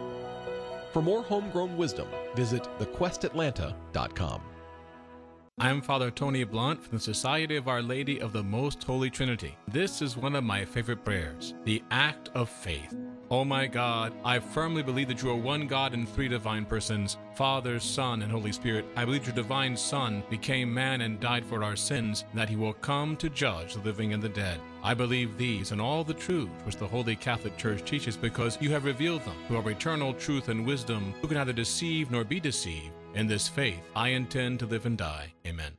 [0.95, 4.41] For more homegrown wisdom, visit thequestatlanta.com.
[5.59, 9.57] I'm Father Tony Blount from the Society of Our Lady of the Most Holy Trinity.
[9.67, 12.95] This is one of my favorite prayers, the act of faith.
[13.31, 17.17] Oh my God, I firmly believe that you are one God in three divine persons
[17.33, 18.85] Father, Son, and Holy Spirit.
[18.95, 22.55] I believe your divine Son became man and died for our sins, and that he
[22.55, 24.59] will come to judge the living and the dead.
[24.83, 28.69] I believe these and all the truth which the Holy Catholic Church teaches because you
[28.69, 32.39] have revealed them through our eternal truth and wisdom, who can neither deceive nor be
[32.39, 32.91] deceived.
[33.15, 35.33] In this faith, I intend to live and die.
[35.47, 35.71] Amen.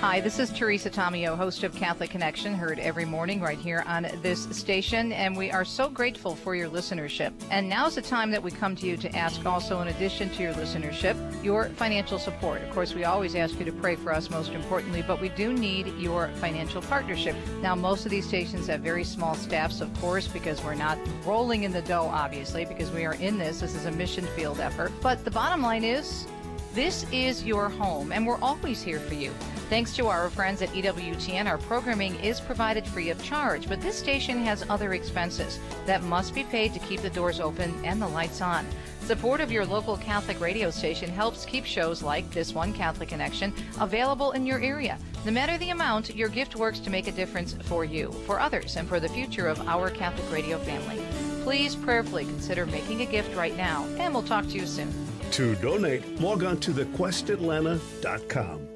[0.00, 4.06] Hi, this is Teresa Tomeo, host of Catholic Connection, heard every morning right here on
[4.22, 7.32] this station, and we are so grateful for your listenership.
[7.50, 10.42] And now's the time that we come to you to ask also, in addition to
[10.44, 12.62] your listenership, your financial support.
[12.62, 15.52] Of course, we always ask you to pray for us most importantly, but we do
[15.52, 17.34] need your financial partnership.
[17.60, 21.64] Now, most of these stations have very small staffs, of course, because we're not rolling
[21.64, 23.62] in the dough, obviously, because we are in this.
[23.62, 24.92] This is a mission field effort.
[25.02, 26.28] But the bottom line is,
[26.74, 29.30] this is your home, and we're always here for you.
[29.68, 33.98] Thanks to our friends at EWTN, our programming is provided free of charge, but this
[33.98, 38.08] station has other expenses that must be paid to keep the doors open and the
[38.08, 38.66] lights on.
[39.02, 43.52] Support of your local Catholic radio station helps keep shows like this one, Catholic Connection,
[43.80, 44.98] available in your area.
[45.24, 48.76] No matter the amount, your gift works to make a difference for you, for others,
[48.76, 51.02] and for the future of our Catholic radio family.
[51.42, 55.07] Please prayerfully consider making a gift right now, and we'll talk to you soon.
[55.32, 58.68] To donate, log on to thequestatlanta.com.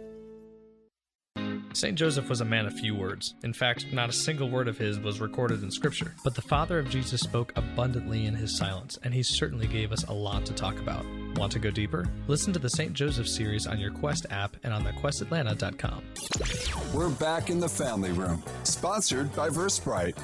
[1.75, 1.97] St.
[1.97, 3.35] Joseph was a man of few words.
[3.43, 6.15] In fact, not a single word of his was recorded in Scripture.
[6.23, 10.05] But the father of Jesus spoke abundantly in his silence, and he certainly gave us
[10.05, 11.07] a lot to talk about.
[11.37, 12.07] Want to go deeper?
[12.29, 12.93] Listen to the St.
[12.93, 16.05] Joseph series on your Quest app and on thequestatlanta.com.
[16.93, 20.19] We're back in the family room, sponsored by Versprite.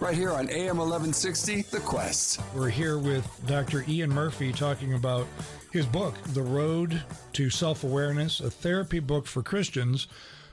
[0.00, 2.40] Right here on AM 1160, The Quest.
[2.54, 3.84] We're here with Dr.
[3.86, 5.26] Ian Murphy talking about
[5.76, 7.02] his book, The Road
[7.34, 10.06] to Self Awareness, a therapy book for Christians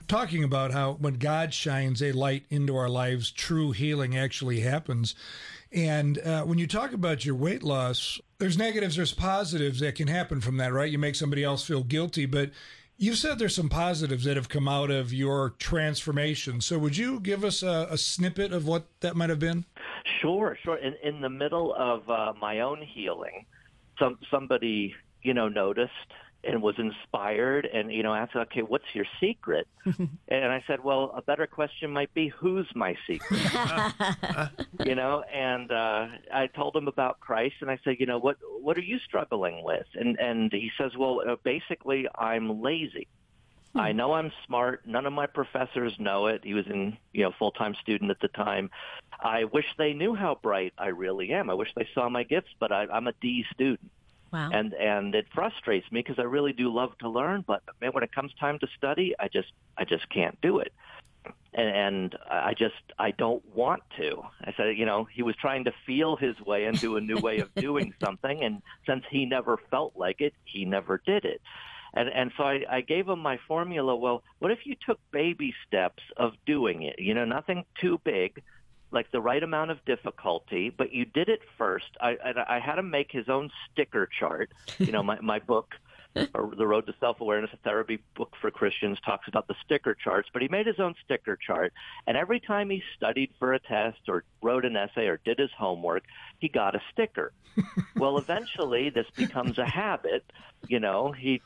[0.09, 5.15] talking about how when God shines a light into our lives, true healing actually happens.
[5.71, 10.09] And uh, when you talk about your weight loss, there's negatives, there's positives that can
[10.09, 10.91] happen from that, right?
[10.91, 12.51] You make somebody else feel guilty, but
[12.97, 16.59] you said there's some positives that have come out of your transformation.
[16.59, 19.63] So would you give us a, a snippet of what that might have been?
[20.19, 20.75] Sure, sure.
[20.75, 23.45] In, in the middle of uh, my own healing,
[23.97, 25.91] some somebody you know noticed
[26.43, 29.67] and was inspired and you know asked okay what's your secret
[30.27, 33.41] and i said well a better question might be who's my secret
[34.85, 38.37] you know and uh i told him about christ and i said you know what
[38.61, 43.07] what are you struggling with and and he says well uh, basically i'm lazy
[43.75, 44.85] I know I'm smart.
[44.85, 46.41] None of my professors know it.
[46.43, 48.69] He was in, you know, full-time student at the time.
[49.19, 51.49] I wish they knew how bright I really am.
[51.49, 53.91] I wish they saw my gifts, but I, I'm a D student.
[54.33, 54.49] Wow.
[54.51, 58.03] And and it frustrates me because I really do love to learn, but man, when
[58.03, 60.73] it comes time to study, I just I just can't do it.
[61.53, 64.23] And, and I just I don't want to.
[64.43, 67.37] I said, you know, he was trying to feel his way into a new way
[67.39, 71.39] of doing something, and since he never felt like it, he never did it.
[71.93, 73.95] And and so I, I gave him my formula.
[73.95, 76.97] Well, what if you took baby steps of doing it?
[76.97, 78.41] You know, nothing too big,
[78.93, 81.89] like the right amount of difficulty, but you did it first.
[81.99, 84.51] I, I, I had him make his own sticker chart.
[84.77, 85.75] You know, my, my book,
[86.33, 90.29] or The Road to Self-Awareness, a therapy book for Christians, talks about the sticker charts,
[90.31, 91.73] but he made his own sticker chart.
[92.05, 95.51] And every time he studied for a test or wrote an essay or did his
[95.57, 96.03] homework,
[96.39, 97.33] he got a sticker.
[97.95, 100.23] well, eventually this becomes a habit.
[100.67, 101.41] You know, he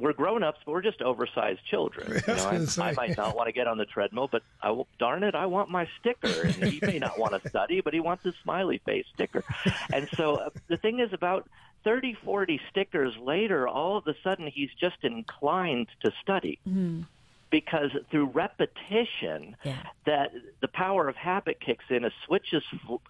[0.00, 2.22] we're grown ups, but we're just oversized children.
[2.28, 4.86] You know, I, I, might not want to get on the treadmill, but I will,
[4.98, 6.42] darn it, I want my sticker.
[6.42, 9.44] And he may not want to study, but he wants his smiley face sticker.
[9.92, 11.48] And so uh, the thing is, about
[11.84, 16.58] 30, 40 stickers later, all of a sudden he's just inclined to study.
[16.68, 17.06] Mm.
[17.50, 19.78] Because through repetition, yeah.
[20.04, 22.62] that the power of habit kicks in, a switch is,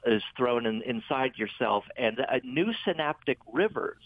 [0.06, 4.02] is thrown in, inside yourself, and uh, new synaptic rivers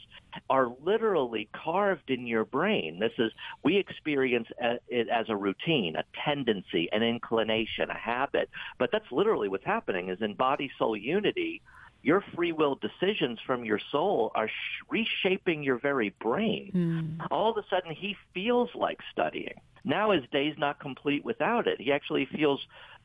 [0.49, 2.99] are literally carved in your brain.
[2.99, 4.49] This is, we experience
[4.89, 8.49] it as a routine, a tendency, an inclination, a habit.
[8.79, 11.61] But that's literally what's happening is in body soul unity,
[12.03, 14.53] your free will decisions from your soul are sh-
[14.91, 17.19] reshaping your very brain.
[17.21, 17.27] Mm.
[17.31, 19.55] All of a sudden, he feels like studying.
[19.85, 21.81] Now his day's not complete without it.
[21.81, 22.61] He actually feels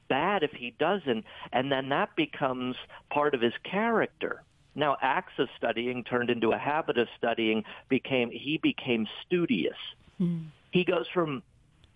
[0.08, 2.76] bad if he doesn't, and then that becomes
[3.10, 4.44] part of his character.
[4.76, 7.64] Now, acts of studying turned into a habit of studying.
[7.90, 9.78] Became he became studious.
[10.22, 10.46] Mm.
[10.72, 11.42] He goes from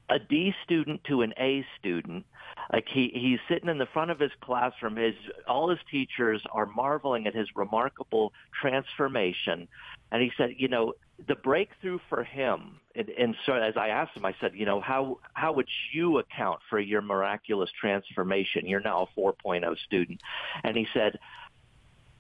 [0.10, 2.26] a D student to an A student.
[2.74, 4.96] Like he he's sitting in the front of his classroom.
[4.96, 5.14] His
[5.48, 9.68] all his teachers are marveling at his remarkable transformation.
[10.12, 10.94] And he said, you know,
[11.28, 12.80] the breakthrough for him.
[12.96, 16.20] And, and so as I asked him, I said, you know, how how would you
[16.20, 18.68] account for your miraculous transformation?
[18.68, 20.22] You're now a 4.0 student,
[20.64, 21.20] and he said,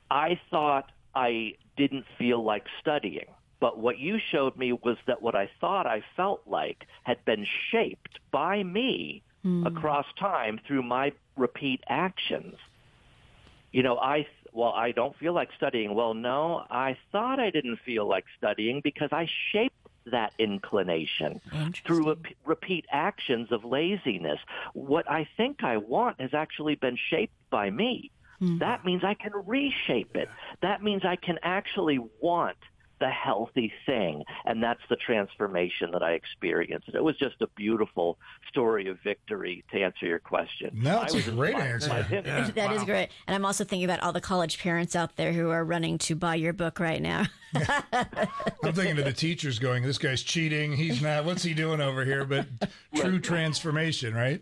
[0.10, 3.28] I thought I didn't feel like studying.
[3.60, 7.46] But what you showed me was that what I thought I felt like had been
[7.70, 9.66] shaped by me mm.
[9.68, 12.56] across time through my repeat actions.
[13.72, 15.96] You know, I well, I don't feel like studying.
[15.96, 21.40] Well, no, I thought I didn't feel like studying because I shaped that inclination
[21.86, 24.40] through rep- repeat actions of laziness.
[24.74, 28.12] What I think I want has actually been shaped by me.
[28.42, 28.60] Mm.
[28.60, 30.30] That means I can reshape it.
[30.62, 32.58] That means I can actually want
[33.02, 34.24] the healthy thing.
[34.46, 36.88] And that's the transformation that I experienced.
[36.94, 40.70] It was just a beautiful story of victory to answer your question.
[40.74, 41.90] No, it's I was a great answer.
[41.90, 42.24] by him.
[42.32, 43.10] That is That is great.
[43.28, 46.16] And I'm also thinking about all the college parents out there who are running to
[46.16, 47.26] buy your book right now.
[47.56, 50.74] I'm thinking of the teachers going, this guy's cheating.
[50.74, 51.26] He's not.
[51.26, 52.24] What's he doing over here?
[52.24, 52.46] But
[52.96, 54.42] true transformation, right?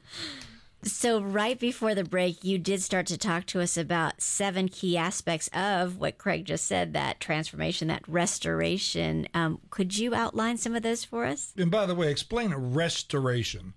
[0.83, 4.95] So, right before the break, you did start to talk to us about seven key
[4.95, 9.27] aspects of what Craig just said that transformation, that restoration.
[9.33, 11.53] Um, could you outline some of those for us?
[11.57, 13.73] And by the way, explain restoration,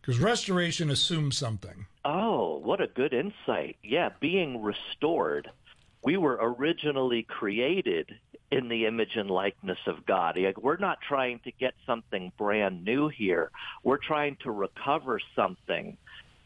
[0.00, 1.86] because restoration assumes something.
[2.04, 3.76] Oh, what a good insight.
[3.82, 5.50] Yeah, being restored.
[6.04, 8.14] We were originally created
[8.52, 10.38] in the image and likeness of God.
[10.38, 13.50] Like, we're not trying to get something brand new here.
[13.82, 15.96] We're trying to recover something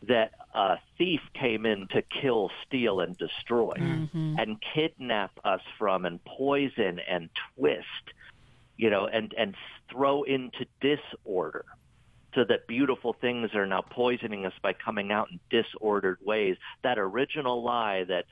[0.09, 4.37] that a thief came in to kill, steal, and destroy, mm-hmm.
[4.39, 7.85] and kidnap us from, and poison and twist,
[8.77, 9.55] you know, and and
[9.91, 11.65] throw into disorder
[12.35, 16.57] so that beautiful things are now poisoning us by coming out in disordered ways.
[16.83, 18.25] That original lie that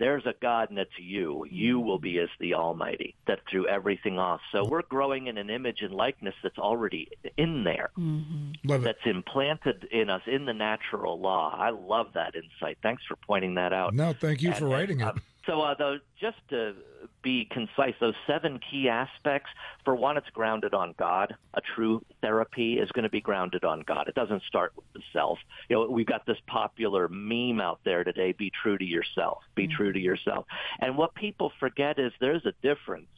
[0.00, 1.46] there's a God and it's you.
[1.48, 4.40] You will be as the Almighty that threw everything off.
[4.50, 8.82] So we're growing in an image and likeness that's already in there, mm-hmm.
[8.82, 11.54] that's implanted in us in the natural law.
[11.56, 12.78] I love that insight.
[12.82, 13.94] Thanks for pointing that out.
[13.94, 15.16] No, thank you and, for writing and, it.
[15.16, 16.74] Um, so, uh, though, just to
[17.22, 19.50] be concise, those seven key aspects,
[19.84, 21.34] for one, it's grounded on God.
[21.54, 24.08] A true therapy is going to be grounded on God.
[24.08, 25.38] It doesn't start with the self.
[25.68, 29.64] You know, we've got this popular meme out there today, be true to yourself, be
[29.64, 29.76] mm-hmm.
[29.76, 30.46] true to yourself.
[30.78, 33.08] And what people forget is there's a difference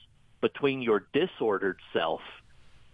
[0.41, 2.23] between your disordered self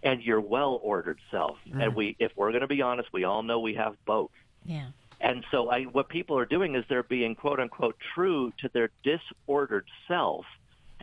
[0.02, 1.58] and your well-ordered self.
[1.66, 1.80] Mm-hmm.
[1.80, 4.30] And we, if we're going to be honest, we all know we have both.
[4.64, 4.88] Yeah.
[5.20, 8.90] And so I, what people are doing is they're being quote unquote true to their
[9.02, 10.44] disordered self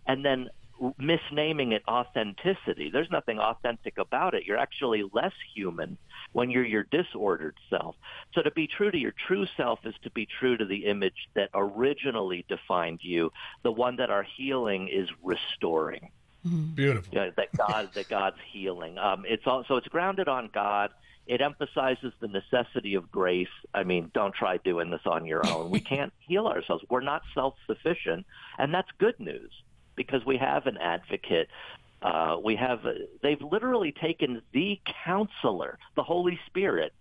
[0.08, 0.50] and then
[1.00, 2.90] misnaming it authenticity.
[2.92, 4.44] There's nothing authentic about it.
[4.46, 5.98] You're actually less human
[6.34, 7.96] when you're your disordered self.
[8.34, 11.30] So to be true to your true self is to be true to the image
[11.34, 13.32] that originally defined you,
[13.64, 16.12] the one that our healing is restoring.
[16.46, 16.76] Mm-hmm.
[16.76, 17.14] Beautiful.
[17.16, 18.98] Yeah, that God, that God's healing.
[18.98, 20.92] Um, it's also it's grounded on God.
[21.28, 23.48] It emphasizes the necessity of grace.
[23.74, 25.72] I mean, don't try doing this on your own.
[25.72, 26.84] We can't heal ourselves.
[26.90, 28.26] We're not self-sufficient,
[28.58, 29.52] and that's good news
[29.96, 31.50] because we have an advocate.
[32.02, 32.82] Uh, we have
[33.24, 36.94] they've literally taken the counselor, the Holy Spirit,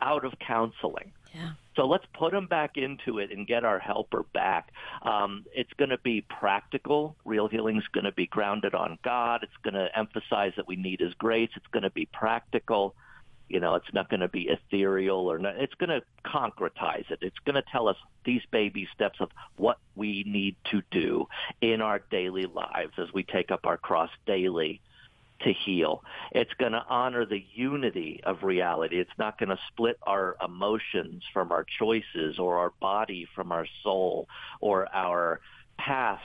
[0.00, 1.12] out of counseling.
[1.34, 1.52] Yeah.
[1.76, 4.70] So let's put them back into it and get our helper back.
[5.02, 7.16] Um, it's going to be practical.
[7.24, 9.42] Real healing is going to be grounded on God.
[9.42, 11.48] It's going to emphasize that we need His grace.
[11.56, 12.94] It's going to be practical.
[13.52, 15.56] You know, it's not going to be ethereal or not.
[15.58, 17.18] It's going to concretize it.
[17.20, 21.26] It's going to tell us these baby steps of what we need to do
[21.60, 24.80] in our daily lives as we take up our cross daily
[25.40, 26.02] to heal.
[26.30, 28.98] It's going to honor the unity of reality.
[28.98, 33.66] It's not going to split our emotions from our choices or our body from our
[33.82, 34.28] soul
[34.62, 35.40] or our
[35.76, 36.22] past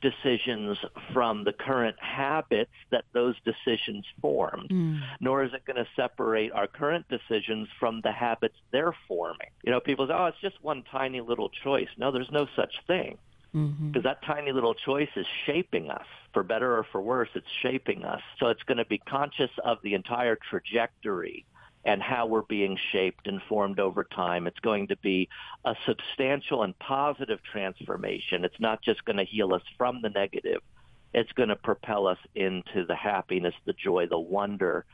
[0.00, 0.78] decisions
[1.12, 5.00] from the current habits that those decisions formed, mm.
[5.20, 9.48] nor is it going to separate our current decisions from the habits they're forming.
[9.62, 11.88] You know, people say, oh, it's just one tiny little choice.
[11.96, 13.18] No, there's no such thing.
[13.52, 14.00] Because mm-hmm.
[14.02, 18.20] that tiny little choice is shaping us, for better or for worse, it's shaping us.
[18.38, 21.44] So it's going to be conscious of the entire trajectory
[21.84, 24.46] and how we're being shaped and formed over time.
[24.46, 25.28] It's going to be
[25.64, 28.44] a substantial and positive transformation.
[28.44, 30.60] It's not just going to heal us from the negative.
[31.14, 34.84] It's going to propel us into the happiness, the joy, the wonder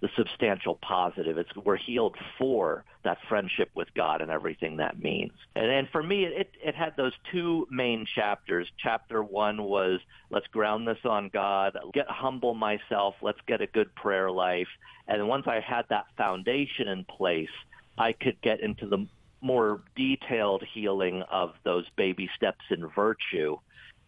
[0.00, 1.38] the substantial positive.
[1.38, 5.32] It's we're healed for that friendship with God and everything that means.
[5.54, 8.70] And, and for me, it it had those two main chapters.
[8.78, 13.94] Chapter one was let's ground this on God, get humble myself, let's get a good
[13.94, 14.68] prayer life.
[15.08, 17.48] And once I had that foundation in place,
[17.96, 19.06] I could get into the
[19.40, 23.58] more detailed healing of those baby steps in virtue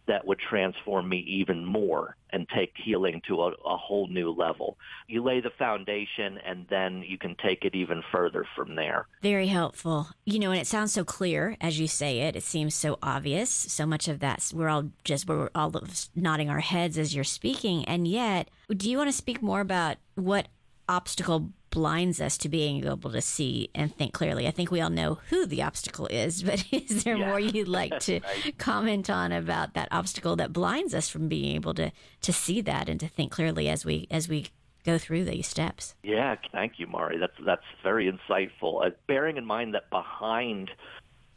[0.07, 4.77] that would transform me even more and take healing to a, a, whole new level.
[5.07, 9.07] You lay the foundation and then you can take it even further from there.
[9.21, 10.09] Very helpful.
[10.25, 12.35] You know, and it sounds so clear as you say it.
[12.35, 13.49] It seems so obvious.
[13.49, 15.73] So much of that, we're all just, we're all
[16.15, 17.85] nodding our heads as you're speaking.
[17.85, 20.47] And yet, do you want to speak more about what
[20.89, 24.47] obstacle blinds us to being able to see and think clearly.
[24.47, 27.27] I think we all know who the obstacle is, but is there yeah.
[27.27, 28.57] more you'd like to right.
[28.57, 31.91] comment on about that obstacle that blinds us from being able to
[32.21, 34.47] to see that and to think clearly as we as we
[34.87, 35.95] go through these steps?
[36.01, 37.17] Yeah, thank you, Mari.
[37.17, 38.85] That's that's very insightful.
[38.85, 40.71] Uh, bearing in mind that behind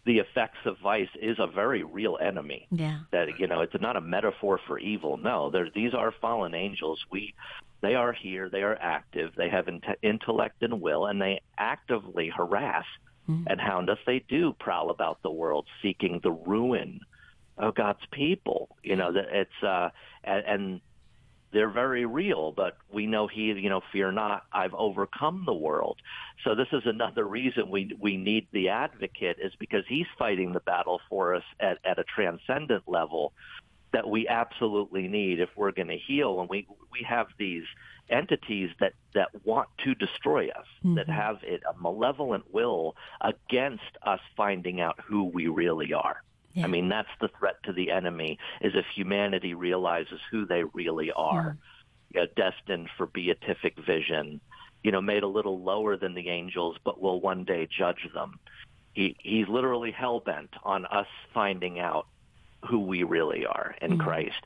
[0.06, 2.66] the effects of vice is a very real enemy.
[2.70, 3.00] Yeah.
[3.12, 5.16] That you know, it's not a metaphor for evil.
[5.18, 7.04] No, these are fallen angels.
[7.10, 7.34] We
[7.80, 8.48] they are here.
[8.48, 9.32] They are active.
[9.36, 12.84] They have in- intellect and will, and they actively harass
[13.28, 13.44] mm-hmm.
[13.46, 13.98] and hound us.
[14.06, 17.00] They do prowl about the world seeking the ruin
[17.56, 18.76] of God's people.
[18.82, 19.90] You know, that it's uh,
[20.24, 20.80] and, and
[21.52, 25.98] they're very real, but we know he, you know, fear not, I've overcome the world.
[26.44, 30.60] So this is another reason we we need the advocate is because he's fighting the
[30.60, 33.32] battle for us at, at a transcendent level
[33.92, 36.40] that we absolutely need if we're going to heal.
[36.40, 37.64] And we we have these
[38.08, 40.96] entities that that want to destroy us, mm-hmm.
[40.96, 46.22] that have it, a malevolent will against us finding out who we really are.
[46.54, 46.64] Yeah.
[46.64, 51.12] I mean, that's the threat to the enemy is if humanity realizes who they really
[51.12, 51.56] are,
[52.12, 54.40] you know, destined for beatific vision,
[54.82, 58.40] you know, made a little lower than the angels, but will one day judge them.
[58.94, 62.08] He, he's literally hell bent on us finding out
[62.66, 64.00] who we really are in mm-hmm.
[64.00, 64.44] Christ.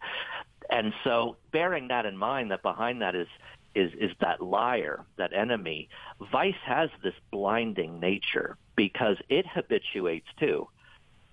[0.70, 3.28] And so bearing that in mind that behind that is
[3.74, 5.88] is is that liar, that enemy,
[6.30, 10.68] vice has this blinding nature because it habituates too.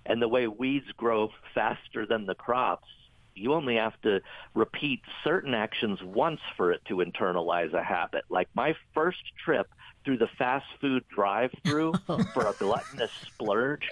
[0.04, 2.88] And the way weeds grow faster than the crops,
[3.34, 4.20] you only have to
[4.54, 8.24] repeat certain actions once for it to internalize a habit.
[8.28, 9.68] Like my first trip
[10.04, 12.22] through the fast food drive-through oh.
[12.34, 13.88] for a gluttonous splurge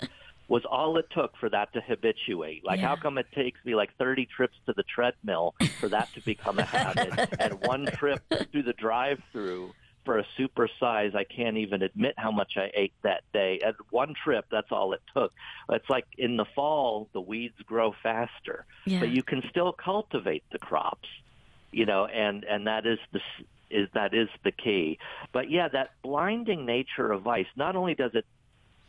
[0.50, 2.64] was all it took for that to habituate.
[2.64, 6.20] Like, how come it takes me like 30 trips to the treadmill for that to
[6.22, 8.20] become a habit, and one trip
[8.50, 9.72] through the drive-through
[10.04, 11.12] for a super size?
[11.14, 13.60] I can't even admit how much I ate that day.
[13.64, 15.32] At one trip, that's all it took.
[15.70, 18.98] It's like in the fall, the weeds grow faster, Yeah.
[18.98, 21.08] but you can still cultivate the crops,
[21.70, 23.20] you know, and and that is the
[23.70, 24.98] is that is the key.
[25.30, 27.46] But yeah, that blinding nature of vice.
[27.54, 28.26] Not only does it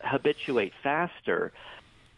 [0.03, 1.51] habituate faster,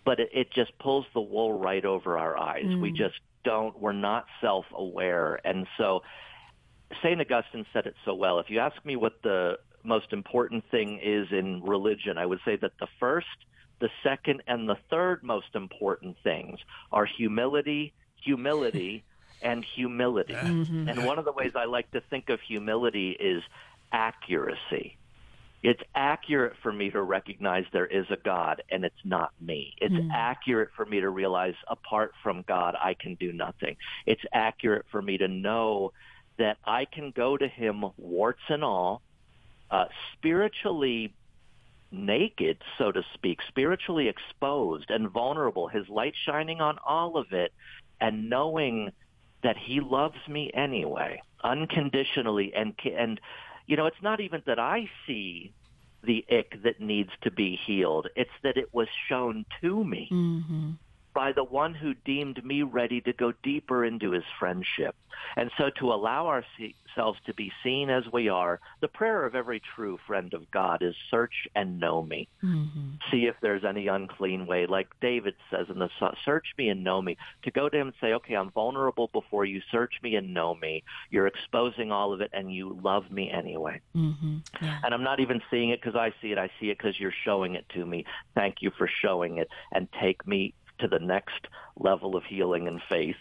[0.05, 2.65] but it, it just pulls the wool right over our eyes.
[2.65, 2.95] We mm.
[2.95, 5.39] just don't, we're not self aware.
[5.45, 6.01] And so
[7.01, 7.19] St.
[7.19, 8.39] Augustine said it so well.
[8.39, 12.55] If you ask me what the most important thing is in religion, I would say
[12.57, 13.27] that the first,
[13.79, 16.59] the second, and the third most important things
[16.91, 19.03] are humility, humility,
[19.41, 20.33] and humility.
[20.33, 20.87] Mm-hmm.
[20.87, 23.43] And one of the ways I like to think of humility is
[23.91, 24.97] accuracy.
[25.63, 29.73] It's accurate for me to recognize there is a God and it's not me.
[29.79, 33.77] It's accurate for me to realize apart from God, I can do nothing.
[34.05, 35.93] It's accurate for me to know
[36.37, 39.01] that I can go to him warts and all,
[39.71, 41.13] uh, spiritually
[41.91, 47.53] naked, so to speak, spiritually exposed and vulnerable, his light shining on all of it,
[48.01, 48.91] and knowing
[49.43, 52.53] that he loves me anyway, unconditionally.
[52.53, 53.21] And, and
[53.65, 55.53] you know, it's not even that I see
[56.03, 58.07] the ick that needs to be healed.
[58.15, 60.71] It's that it was shown to me mm-hmm.
[61.13, 64.95] By the one who deemed me ready to go deeper into his friendship.
[65.37, 69.61] And so to allow ourselves to be seen as we are, the prayer of every
[69.75, 72.27] true friend of God is search and know me.
[73.11, 74.65] See if there's any unclean way.
[74.65, 75.89] Like David says in the
[76.25, 77.17] search me and know me.
[77.43, 79.61] To go to him and say, okay, I'm vulnerable before you.
[79.71, 80.83] Search me and know me.
[81.09, 83.81] You're exposing all of it and you love me anyway.
[83.95, 84.37] Mm-hmm.
[84.61, 84.79] Yeah.
[84.83, 86.37] And I'm not even seeing it because I see it.
[86.37, 88.05] I see it because you're showing it to me.
[88.35, 90.53] Thank you for showing it and take me
[90.83, 91.47] to the next
[91.79, 93.15] level of healing and faith.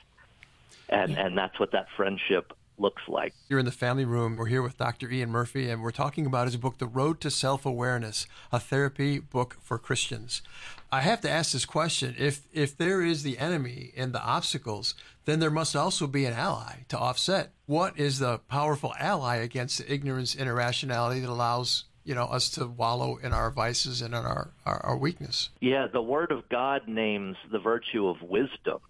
[0.89, 3.33] And and that's what that friendship looks like.
[3.49, 4.37] You're in the family room.
[4.37, 5.09] We're here with Dr.
[5.11, 9.21] Ian Murphy, and we're talking about his book, The Road to Self Awareness, a therapy
[9.21, 10.43] book for Christians.
[10.91, 14.95] I have to ask this question if, if there is the enemy and the obstacles,
[15.25, 17.53] then there must also be an ally to offset.
[17.67, 22.51] What is the powerful ally against the ignorance and irrationality that allows you know us
[22.51, 25.51] to wallow in our vices and in our, our, our weakness?
[25.61, 28.81] Yeah, the Word of God names the virtue of wisdom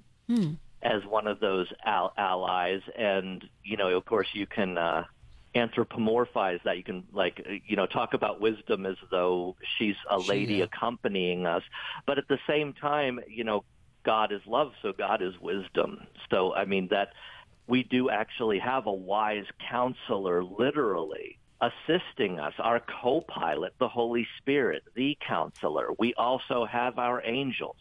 [0.82, 5.04] as one of those al- allies, and you know, of course, you can uh,
[5.54, 6.76] anthropomorphize that.
[6.76, 10.64] You can like uh, you know talk about wisdom as though she's a lady yeah.
[10.64, 11.62] accompanying us,
[12.06, 13.64] but at the same time, you know,
[14.04, 16.06] God is love, so God is wisdom.
[16.30, 17.12] So I mean that
[17.66, 24.82] we do actually have a wise counselor, literally assisting us, our co-pilot, the Holy Spirit,
[24.94, 25.88] the counselor.
[25.98, 27.76] We also have our angels.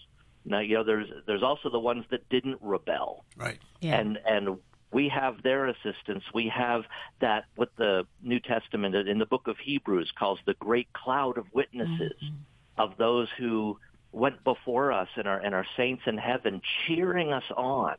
[0.45, 3.59] Now, you know, there's there's also the ones that didn't rebel, Right.
[3.79, 3.99] Yeah.
[3.99, 4.57] and and
[4.91, 6.23] we have their assistance.
[6.33, 6.83] We have
[7.19, 11.45] that what the New Testament in the book of Hebrews calls the great cloud of
[11.53, 12.35] witnesses mm-hmm.
[12.81, 13.79] of those who
[14.11, 17.95] went before us and our and our saints in heaven, cheering us on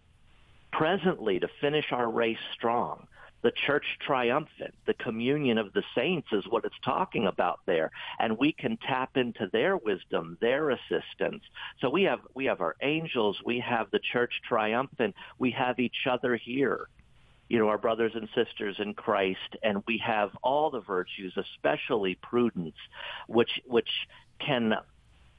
[0.72, 3.06] presently to finish our race strong.
[3.42, 7.90] The church triumphant, the communion of the saints is what it's talking about there.
[8.20, 11.42] And we can tap into their wisdom, their assistance.
[11.80, 16.06] So we have, we have our angels, we have the church triumphant, we have each
[16.08, 16.88] other here.
[17.48, 22.14] You know, our brothers and sisters in Christ, and we have all the virtues, especially
[22.22, 22.76] prudence,
[23.26, 23.90] which, which
[24.38, 24.74] can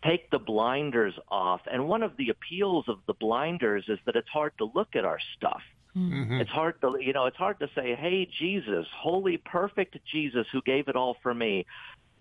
[0.04, 1.62] take the blinders off.
[1.72, 5.06] And one of the appeals of the blinders is that it's hard to look at
[5.06, 5.62] our stuff.
[5.96, 6.42] Mm-hmm.
[6.42, 10.62] It's hard to, you know, it's hard to say, hey, Jesus, holy, perfect Jesus who
[10.64, 11.66] gave it all for me,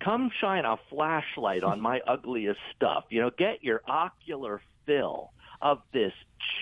[0.03, 3.05] come shine a flashlight on my ugliest stuff.
[3.09, 6.11] You know, get your ocular fill of this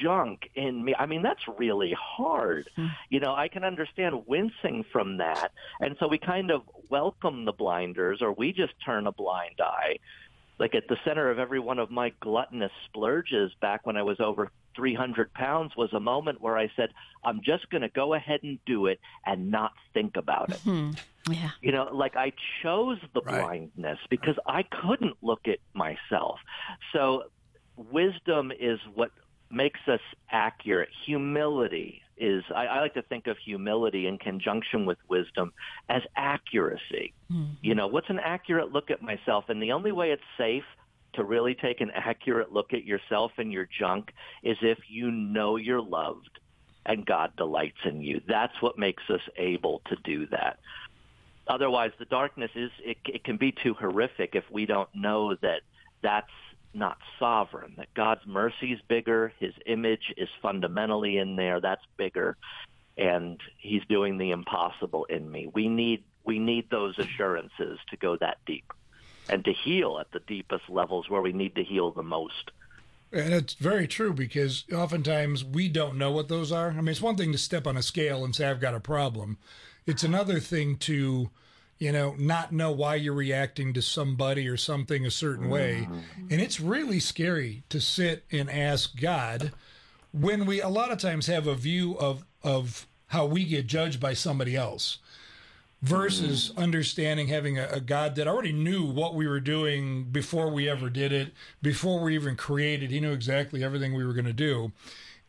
[0.02, 0.94] junk in me.
[0.98, 2.70] I mean, that's really hard.
[2.76, 2.88] Hmm.
[3.10, 5.52] You know, I can understand wincing from that.
[5.80, 9.98] And so we kind of welcome the blinders or we just turn a blind eye.
[10.62, 14.20] like at the center of every one of my gluttonous splurges back when I was
[14.20, 16.90] over 300 pounds was a moment where I said,
[17.24, 20.60] I'm just going to go ahead and do it and not think about it.
[20.60, 20.92] Hmm.
[21.30, 21.52] Yeah.
[21.62, 26.40] You know, like I chose the blindness because I couldn't look at myself.
[26.94, 27.26] So
[27.76, 29.12] wisdom is what
[29.52, 30.00] makes us
[30.32, 30.90] accurate.
[31.06, 35.54] Humility is, I, I like to think of humility in conjunction with wisdom
[35.90, 37.14] as accuracy.
[37.62, 39.46] You know, what's an accurate look at myself?
[39.50, 40.64] And the only way it's safe
[41.14, 45.56] to really take an accurate look at yourself and your junk is if you know
[45.56, 46.40] you're loved
[46.86, 48.22] and God delights in you.
[48.28, 50.60] That's what makes us able to do that.
[51.48, 55.62] Otherwise, the darkness is, it, it can be too horrific if we don't know that
[56.02, 56.32] that's
[56.74, 62.38] not sovereign, that God's mercy is bigger, his image is fundamentally in there, that's bigger,
[62.98, 65.50] and he's doing the impossible in me.
[65.54, 68.72] We need we need those assurances to go that deep
[69.32, 72.52] and to heal at the deepest levels where we need to heal the most.
[73.14, 76.70] And it's very true because oftentimes we don't know what those are.
[76.70, 78.80] I mean, it's one thing to step on a scale and say, I've got a
[78.80, 79.38] problem.
[79.86, 81.30] It's another thing to,
[81.80, 85.88] you know, not know why you're reacting to somebody or something a certain way.
[85.90, 86.28] Mm-hmm.
[86.30, 89.52] And it's really scary to sit and ask God
[90.14, 94.00] when we a lot of times have a view of, of how we get judged
[94.00, 95.00] by somebody else
[95.82, 100.70] versus understanding having a, a God that already knew what we were doing before we
[100.70, 102.92] ever did it, before we even created.
[102.92, 104.72] He knew exactly everything we were going to do.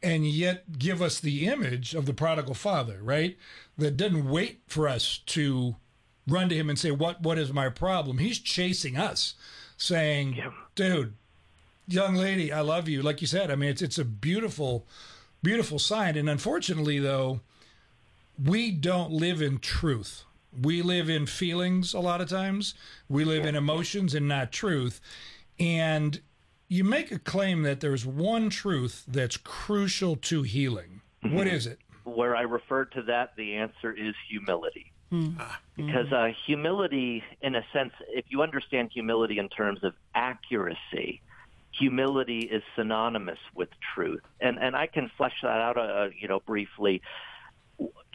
[0.03, 3.39] And yet give us the image of the prodigal father, right?
[3.79, 5.77] That didn't wait for us to
[6.27, 8.19] run to him and say, What what is my problem?
[8.19, 9.35] He's chasing us,
[9.77, 10.43] saying,
[10.75, 11.15] Dude,
[11.87, 13.01] young lady, I love you.
[13.01, 14.87] Like you said, I mean it's it's a beautiful,
[15.43, 16.17] beautiful sign.
[16.17, 17.41] And unfortunately though,
[18.43, 20.25] we don't live in truth.
[20.61, 22.75] We live in feelings a lot of times.
[23.09, 25.01] We live in emotions and not truth.
[25.59, 26.21] And
[26.69, 31.01] you make a claim that there's one truth that's crucial to healing.
[31.23, 31.79] What is it?
[32.05, 34.93] Where I refer to that, the answer is humility.
[35.77, 41.21] Because uh, humility, in a sense, if you understand humility in terms of accuracy,
[41.71, 44.23] humility is synonymous with truth.
[44.41, 47.03] And and I can flesh that out, uh, you know, briefly.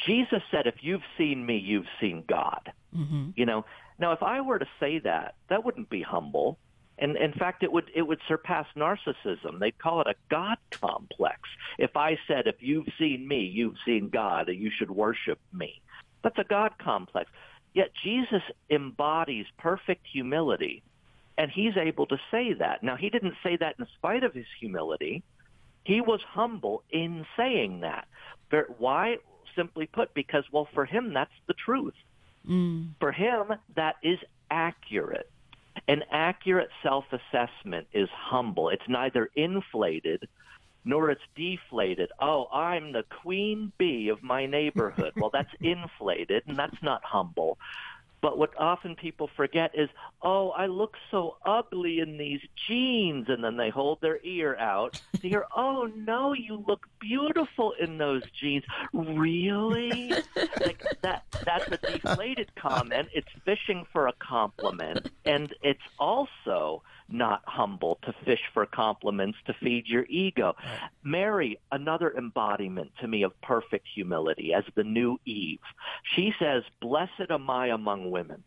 [0.06, 3.32] Jesus said, "If you've seen me, you've seen God." Mm-hmm.
[3.36, 3.66] You know.
[4.00, 6.60] Now, if I were to say that, that wouldn't be humble.
[7.00, 9.60] And in fact, it would it would surpass narcissism.
[9.60, 11.42] They'd call it a God complex.
[11.78, 15.82] If I said, "If you've seen me, you've seen God, and you should worship me,"
[16.24, 17.30] that's a God complex.
[17.74, 18.42] Yet Jesus
[18.72, 20.82] embodies perfect humility,
[21.38, 22.82] and he's able to say that.
[22.82, 25.24] Now, he didn't say that in spite of his humility.
[25.84, 28.08] He was humble in saying that.
[28.50, 29.18] Ver- Why?
[29.58, 31.96] Simply put, because well, for him, that's the truth.
[32.48, 32.92] Mm.
[33.00, 35.30] For him, that is accurate.
[35.88, 38.70] An accurate self-assessment is humble.
[38.70, 40.28] It's neither inflated
[40.88, 42.10] nor it's deflated.
[42.20, 45.12] Oh, I'm the queen bee of my neighborhood.
[45.18, 47.58] well, that's inflated and that's not humble.
[48.22, 49.90] But what often people forget is,
[50.22, 55.00] oh, I look so ugly in these jeans, and then they hold their ear out
[55.22, 58.64] to hear, oh no, you look beautiful in those jeans.
[58.92, 60.14] Really?
[60.60, 61.26] like that?
[61.46, 63.10] That's a deflated comment.
[63.14, 69.54] It's fishing for a compliment, and it's also not humble to fish for compliments to
[69.54, 70.56] feed your ego.
[71.04, 75.60] Mary, another embodiment to me of perfect humility as the new Eve.
[76.16, 78.44] She says, "Blessed am I among women."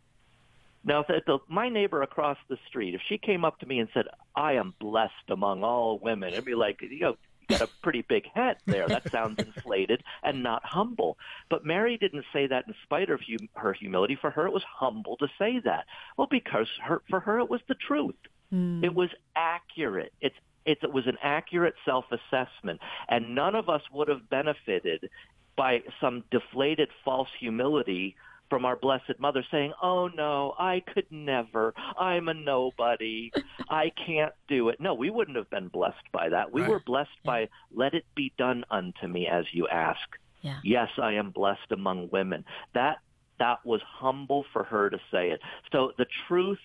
[0.83, 3.89] Now, if the, my neighbor across the street, if she came up to me and
[3.93, 7.73] said, "I am blessed among all women," it'd be like, you know, you got a
[7.83, 8.87] pretty big head there.
[8.89, 11.19] That sounds inflated and not humble.
[11.49, 14.17] But Mary didn't say that in spite of hum- her humility.
[14.21, 15.87] For her, it was humble to say that.
[16.17, 18.15] Well, because her, for her, it was the truth.
[18.51, 18.83] Hmm.
[18.85, 20.13] It was accurate.
[20.21, 20.37] It's
[20.67, 25.09] it's, it was an accurate self-assessment, and none of us would have benefited
[25.57, 28.15] by some deflated false humility
[28.51, 31.73] from our blessed mother saying, "Oh no, I could never.
[31.99, 33.31] I'm a nobody.
[33.71, 36.53] I can't do it." No, we wouldn't have been blessed by that.
[36.53, 40.59] We were blessed by, "Let it be done unto me as you ask." Yeah.
[40.65, 42.45] Yes, I am blessed among women.
[42.75, 42.99] That
[43.39, 45.41] that was humble for her to say it.
[45.73, 46.59] So the truth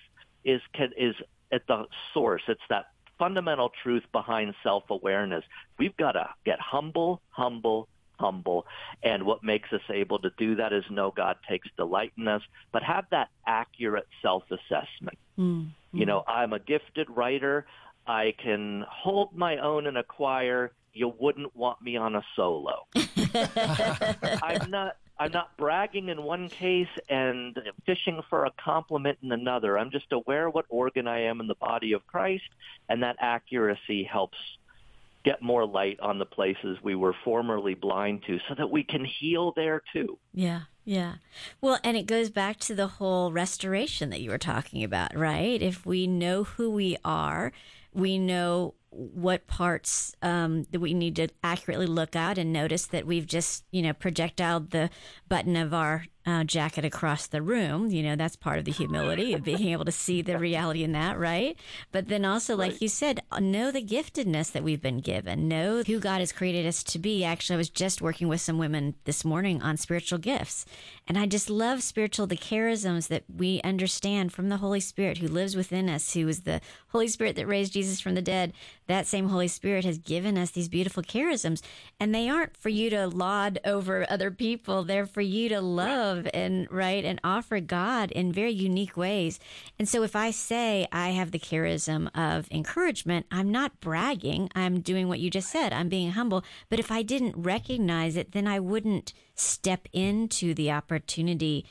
[0.43, 1.15] is can, is
[1.51, 2.41] at the source.
[2.47, 2.85] It's that
[3.17, 5.43] fundamental truth behind self-awareness.
[5.77, 7.87] We've got to get humble, humble,
[8.19, 8.65] humble.
[9.03, 12.41] And what makes us able to do that is know God takes delight in us,
[12.71, 15.17] but have that accurate self-assessment.
[15.37, 15.97] Mm-hmm.
[15.97, 17.65] You know, I'm a gifted writer.
[18.07, 20.71] I can hold my own in a choir.
[20.93, 22.85] You wouldn't want me on a solo.
[22.95, 29.78] I'm not I'm not bragging in one case and fishing for a compliment in another.
[29.78, 32.49] I'm just aware what organ I am in the body of Christ,
[32.89, 34.38] and that accuracy helps
[35.24, 39.03] get more light on the places we were formerly blind to so that we can
[39.03, 40.20] heal there too.
[40.34, 40.61] Yeah.
[40.86, 41.16] Yeah.
[41.61, 45.59] Well, and it goes back to the whole restoration that you were talking about, right?
[45.59, 47.51] If we know who we are,
[47.91, 53.05] we know what parts um, that we need to accurately look at and notice that
[53.05, 54.89] we've just, you know, projectiled the
[55.27, 57.89] button of our uh, jacket across the room.
[57.89, 60.93] You know, that's part of the humility of being able to see the reality in
[60.93, 61.57] that, right?
[61.91, 62.82] But then also, like right.
[62.82, 66.84] you said, know the giftedness that we've been given, know who God has created us
[66.86, 67.23] to be.
[67.23, 70.65] Actually, I was just working with some women this morning on spiritual gifts.
[71.07, 75.28] And I just love spiritual, the charisms that we understand from the Holy Spirit who
[75.28, 78.53] lives within us, who is the Holy Spirit that raised Jesus from the dead.
[78.88, 81.61] That same Holy Spirit has given us these beautiful charisms.
[81.99, 86.14] And they aren't for you to laud over other people, they're for you to love
[86.16, 89.39] love and right and offer God in very unique ways.
[89.78, 94.49] And so if I say I have the charism of encouragement, I'm not bragging.
[94.55, 95.74] I'm doing what you just said.
[95.74, 96.43] I'm being humble.
[96.70, 101.66] But if I didn't recognize it, then I wouldn't step into the opportunity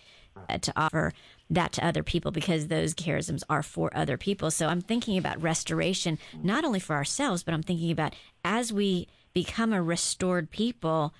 [0.48, 1.12] uh, to offer
[1.50, 4.50] that to other people because those charisms are for other people.
[4.50, 8.14] So I'm thinking about restoration, not only for ourselves, but I'm thinking about
[8.44, 11.12] as we become a restored people,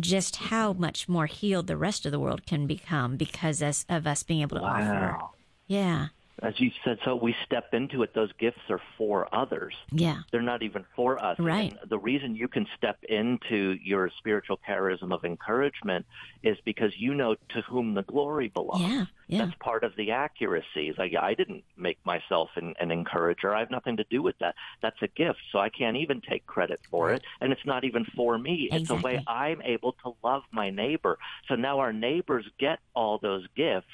[0.00, 4.22] just how much more healed the rest of the world can become because of us
[4.22, 4.70] being able to wow.
[4.70, 5.18] offer.
[5.66, 6.08] Yeah
[6.42, 8.12] as you said, so we step into it.
[8.12, 9.74] Those gifts are for others.
[9.92, 10.18] Yeah.
[10.32, 11.38] They're not even for us.
[11.38, 11.72] Right.
[11.80, 16.06] And the reason you can step into your spiritual charism of encouragement
[16.42, 18.82] is because you know to whom the glory belongs.
[18.82, 19.04] Yeah.
[19.28, 19.44] yeah.
[19.44, 20.88] That's part of the accuracy.
[20.88, 23.54] It's like, I didn't make myself an, an encourager.
[23.54, 24.56] I have nothing to do with that.
[24.82, 25.38] That's a gift.
[25.52, 27.22] So I can't even take credit for it.
[27.40, 28.68] And it's not even for me.
[28.72, 28.80] Exactly.
[28.80, 31.16] It's a way I'm able to love my neighbor.
[31.48, 33.86] So now our neighbors get all those gifts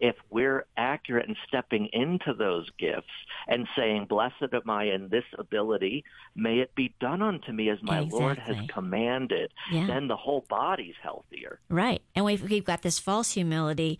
[0.00, 3.08] if we're accurate in stepping into those gifts
[3.46, 7.78] and saying, Blessed am I in this ability, may it be done unto me as
[7.82, 8.20] my exactly.
[8.20, 9.86] Lord has commanded, yeah.
[9.86, 11.60] then the whole body's healthier.
[11.68, 12.02] Right.
[12.14, 13.98] And we've, we've got this false humility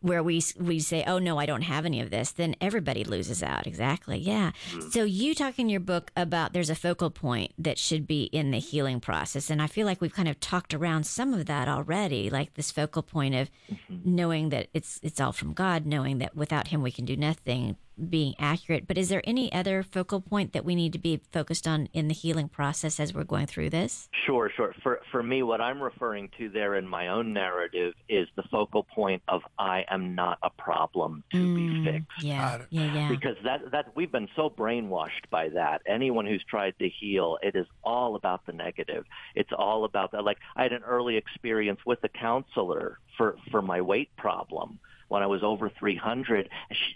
[0.00, 3.42] where we we say, "Oh no, I don't have any of this," then everybody loses
[3.42, 3.66] out.
[3.66, 4.18] Exactly.
[4.18, 4.52] Yeah.
[4.70, 4.90] Mm-hmm.
[4.90, 8.50] So you talk in your book about there's a focal point that should be in
[8.50, 11.68] the healing process, and I feel like we've kind of talked around some of that
[11.68, 13.96] already, like this focal point of mm-hmm.
[14.04, 17.76] knowing that it's it's all from God, knowing that without Him we can do nothing,
[18.08, 18.86] being accurate.
[18.86, 22.08] But is there any other focal point that we need to be focused on in
[22.08, 24.08] the healing process as we're going through this?
[24.26, 24.74] Sure, sure.
[24.82, 28.84] For for me, what I'm referring to there in my own narrative is the focal
[28.84, 32.24] point of I am not a problem to mm, be fixed.
[32.24, 33.08] Yeah, yeah, yeah.
[33.08, 35.82] Because that that we've been so brainwashed by that.
[35.86, 39.04] Anyone who's tried to heal, it is all about the negative.
[39.34, 40.24] It's all about that.
[40.24, 44.78] Like I had an early experience with a counselor for for my weight problem
[45.10, 46.48] when I was over 300,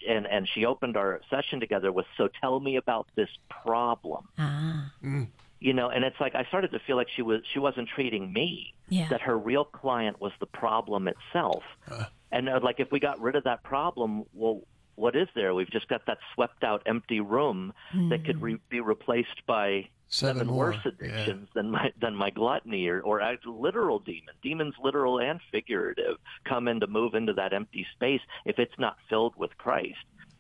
[0.09, 4.93] and and she opened our session together with, "So tell me about this problem." Ah.
[5.05, 5.27] Mm.
[5.59, 8.33] You know, and it's like I started to feel like she was she wasn't treating
[8.33, 8.73] me.
[8.89, 9.09] Yeah.
[9.09, 11.65] That her real client was the problem itself.
[11.91, 12.05] Uh.
[12.31, 14.63] And uh, like if we got rid of that problem, well,
[14.95, 15.55] what is there?
[15.55, 18.11] We've just got that swept out empty room mm.
[18.11, 21.63] that could re- be replaced by seven, seven worse addictions yeah.
[21.63, 24.35] than my than my gluttony or or literal demon.
[24.43, 28.97] Demons, literal and figurative, come in to move into that empty space if it's not
[29.09, 29.99] filled with Christ.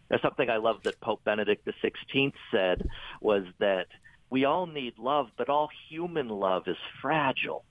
[0.09, 2.89] There's something I love that Pope Benedict XVI said
[3.21, 3.87] was that
[4.31, 7.65] we all need love, but all human love is fragile.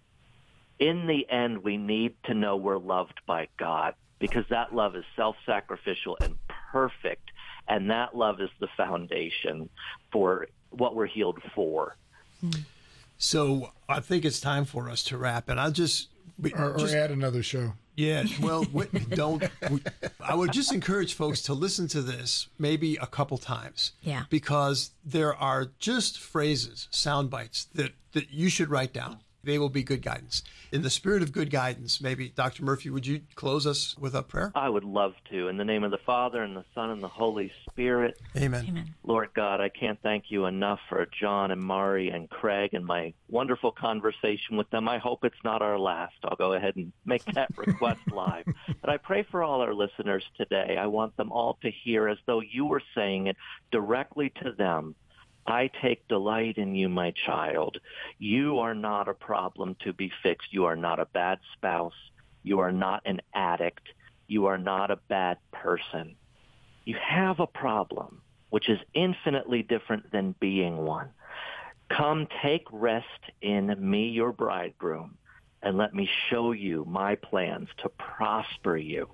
[0.80, 5.04] In the end, we need to know we're loved by God because that love is
[5.16, 6.36] self-sacrificial and
[6.72, 7.30] perfect,
[7.68, 9.70] and that love is the foundation
[10.12, 11.96] for what we're healed for.
[13.18, 16.10] So I think it's time for us to wrap, and I'll just
[16.56, 17.74] or, or just, add another show.
[17.96, 19.44] Yeah, well, Whitney, don't.
[20.20, 23.94] I would just encourage folks to listen to this maybe a couple times.
[24.02, 29.60] Yeah, because there are just phrases, sound bites that that you should write down they
[29.60, 30.44] will be good guidance.
[30.72, 32.64] In the spirit of good guidance, maybe, Dr.
[32.64, 34.52] Murphy, would you close us with a prayer?
[34.56, 35.50] I would love to.
[35.50, 38.20] In the name of the Father, and the Son, and the Holy Spirit.
[38.38, 38.66] Amen.
[38.70, 38.96] Amen.
[39.04, 43.14] Lord God, I can't thank you enough for John and Mari and Craig and my
[43.30, 44.88] wonderful conversation with them.
[44.88, 46.16] I hope it's not our last.
[46.24, 48.46] I'll go ahead and make that request live.
[48.82, 50.78] But I pray for all our listeners today.
[50.80, 53.38] I want them all to hear as though you were saying it
[53.72, 54.96] directly to them
[55.46, 57.78] I take delight in you, my child.
[58.18, 60.54] You are not a problem to be fixed.
[60.54, 61.94] You are not a bad spouse.
[62.44, 63.88] You are not an addict.
[64.28, 66.16] You are not a bad person.
[66.86, 71.10] You have a problem, which is infinitely different than being one.
[71.90, 73.08] Come take rest
[73.42, 75.18] in me, your bridegroom,
[75.62, 79.10] and let me show you my plans to prosper you.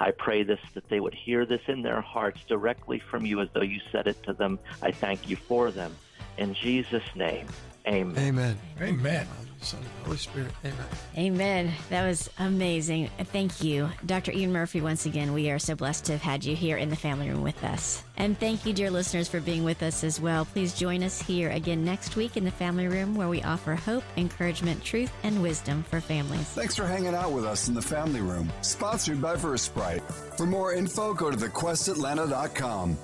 [0.00, 3.48] I pray this that they would hear this in their hearts directly from you as
[3.54, 4.58] though you said it to them.
[4.82, 5.96] I thank you for them.
[6.36, 7.48] In Jesus' name,
[7.86, 8.18] amen.
[8.18, 8.58] Amen.
[8.80, 9.26] Amen.
[9.64, 10.52] Son, Holy Spirit.
[10.64, 10.86] Amen.
[11.16, 11.72] Amen.
[11.90, 13.10] That was amazing.
[13.18, 14.32] Thank you, Dr.
[14.32, 14.80] Ian Murphy.
[14.80, 17.42] Once again, we are so blessed to have had you here in the family room
[17.42, 18.02] with us.
[18.16, 20.44] And thank you, dear listeners, for being with us as well.
[20.44, 24.04] Please join us here again next week in the family room where we offer hope,
[24.16, 26.46] encouragement, truth, and wisdom for families.
[26.48, 30.02] Thanks for hanging out with us in the family room, sponsored by Versprite.
[30.36, 32.96] For more info, go to thequestatlanta.com.